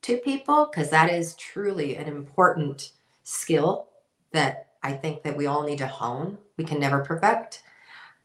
to 0.00 0.16
people 0.16 0.70
because 0.72 0.88
that 0.88 1.10
is 1.10 1.34
truly 1.34 1.96
an 1.96 2.06
important 2.08 2.92
skill 3.24 3.88
that 4.32 4.69
I 4.82 4.92
think 4.92 5.22
that 5.22 5.36
we 5.36 5.46
all 5.46 5.62
need 5.62 5.78
to 5.78 5.86
hone. 5.86 6.38
We 6.56 6.64
can 6.64 6.80
never 6.80 7.04
perfect. 7.04 7.62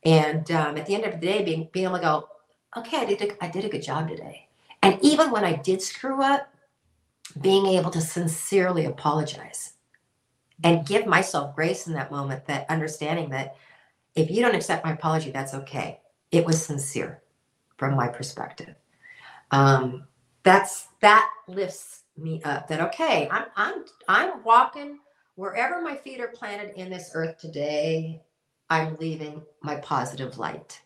And 0.03 0.49
um, 0.51 0.77
at 0.77 0.85
the 0.85 0.95
end 0.95 1.05
of 1.05 1.19
the 1.19 1.25
day, 1.25 1.43
being 1.43 1.69
being 1.71 1.85
able 1.85 1.97
to 1.97 2.01
go, 2.01 2.29
okay, 2.77 2.97
I 2.97 3.05
did 3.05 3.21
a, 3.21 3.43
I 3.43 3.49
did 3.49 3.65
a 3.65 3.69
good 3.69 3.83
job 3.83 4.07
today. 4.07 4.47
And 4.81 4.99
even 5.01 5.31
when 5.31 5.43
I 5.43 5.53
did 5.53 5.81
screw 5.81 6.21
up, 6.21 6.47
being 7.41 7.65
able 7.65 7.89
to 7.91 8.01
sincerely 8.01 8.85
apologize 8.85 9.73
and 10.63 10.85
give 10.85 11.05
myself 11.05 11.55
grace 11.55 11.87
in 11.87 11.93
that 11.93 12.11
moment, 12.11 12.45
that 12.45 12.69
understanding 12.69 13.29
that 13.29 13.55
if 14.15 14.29
you 14.29 14.41
don't 14.41 14.55
accept 14.55 14.85
my 14.85 14.93
apology, 14.93 15.31
that's 15.31 15.53
okay. 15.53 15.99
It 16.31 16.45
was 16.45 16.63
sincere 16.63 17.21
from 17.77 17.95
my 17.95 18.07
perspective. 18.07 18.75
Um, 19.51 20.07
that's 20.45 20.87
that 21.01 21.29
lifts 21.47 22.03
me 22.15 22.41
up 22.45 22.67
that 22.69 22.79
okay 22.79 23.27
i'm 23.29 23.45
i'm 23.57 23.83
i'm 24.07 24.43
walking 24.43 24.99
wherever 25.35 25.81
my 25.81 25.95
feet 25.95 26.19
are 26.19 26.29
planted 26.29 26.73
in 26.75 26.89
this 26.89 27.11
earth 27.13 27.37
today 27.37 28.21
i'm 28.69 28.95
leaving 28.97 29.41
my 29.61 29.75
positive 29.77 30.37
light. 30.37 30.81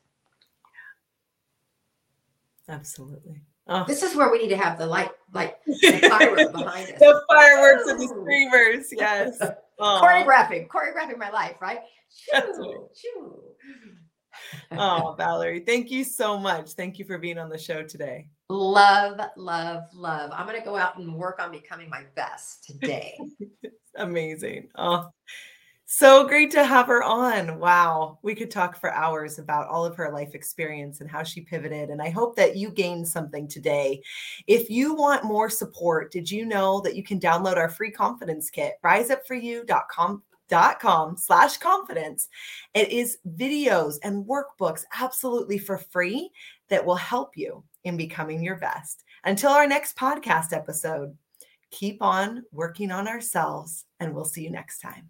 Absolutely. 2.68 3.42
Oh. 3.72 3.84
this 3.88 4.02
is 4.02 4.16
where 4.16 4.32
we 4.32 4.40
need 4.40 4.50
to 4.50 4.58
have 4.58 4.80
the 4.80 4.86
light 4.86 5.12
like 5.32 5.64
the 5.66 6.08
fireworks 6.10 6.52
behind 6.52 6.92
us. 6.92 7.00
The 7.00 7.22
fireworks 7.30 7.88
and 7.88 8.00
the 8.00 8.08
screamers 8.08 8.88
yes. 8.92 9.40
Oh. 9.80 10.02
choreographing 10.04 10.68
choreographing 10.68 11.18
my 11.18 11.30
life 11.30 11.62
right? 11.62 11.80
Choo, 12.32 12.90
choo. 12.96 13.42
oh 14.72 15.16
valerie 15.18 15.60
thank 15.60 15.92
you 15.92 16.04
so 16.04 16.40
much. 16.40 16.72
Thank 16.72 16.98
you 16.98 17.06
for 17.06 17.18
being 17.18 17.38
on 17.38 17.50
the 17.50 17.60
show 17.60 17.84
today 17.84 18.30
Love, 18.50 19.20
love, 19.38 19.84
love. 19.94 20.32
I'm 20.34 20.48
going 20.48 20.58
to 20.58 20.66
go 20.66 20.76
out 20.76 20.98
and 20.98 21.14
work 21.14 21.40
on 21.40 21.52
becoming 21.52 21.90
my 21.90 22.04
best 22.16 22.64
today. 22.66 23.18
Amazing. 23.96 24.70
Oh, 24.76 25.10
so 25.86 26.28
great 26.28 26.50
to 26.52 26.64
have 26.64 26.88
her 26.88 27.04
on. 27.04 27.60
Wow. 27.60 28.20
We 28.24 28.34
could 28.34 28.50
talk 28.50 28.80
for 28.80 28.92
hours 28.92 29.38
about 29.38 29.68
all 29.68 29.86
of 29.86 29.96
her 29.96 30.12
life 30.12 30.34
experience 30.36 31.02
and 31.02 31.10
how 31.10 31.24
she 31.24 31.42
pivoted. 31.42 31.90
And 31.90 32.02
I 32.02 32.10
hope 32.10 32.36
that 32.36 32.56
you 32.56 32.70
gained 32.70 33.08
something 33.08 33.48
today. 33.48 34.02
If 34.46 34.70
you 34.70 34.94
want 34.94 35.26
more 35.26 35.50
support, 35.50 36.12
did 36.12 36.30
you 36.30 36.46
know 36.46 36.80
that 36.82 36.96
you 36.96 37.04
can 37.04 37.20
download 37.20 37.58
our 37.58 37.70
free 37.70 37.92
confidence 37.92 38.50
kit, 38.50 38.76
riseupforyou.com 38.84 40.24
dot 40.48 40.80
com 40.80 41.16
slash 41.16 41.58
confidence 41.58 42.28
it 42.74 42.90
is 42.90 43.20
videos 43.38 43.98
and 44.04 44.26
workbooks 44.26 44.84
absolutely 45.00 45.60
for 45.60 45.78
free 45.78 46.32
that 46.70 46.84
will 46.84 46.96
help 46.96 47.38
you 47.38 47.64
in 47.84 47.98
becoming 47.98 48.44
your 48.44 48.58
best. 48.58 49.04
Until 49.24 49.52
our 49.52 49.68
next 49.68 49.98
podcast 49.98 50.54
episode, 50.54 51.18
keep 51.72 52.02
on 52.02 52.44
working 52.52 52.92
on 52.92 53.08
ourselves, 53.08 53.86
and 54.00 54.14
we'll 54.14 54.26
see 54.26 54.44
you 54.44 54.52
next 54.52 54.80
time. 54.80 55.08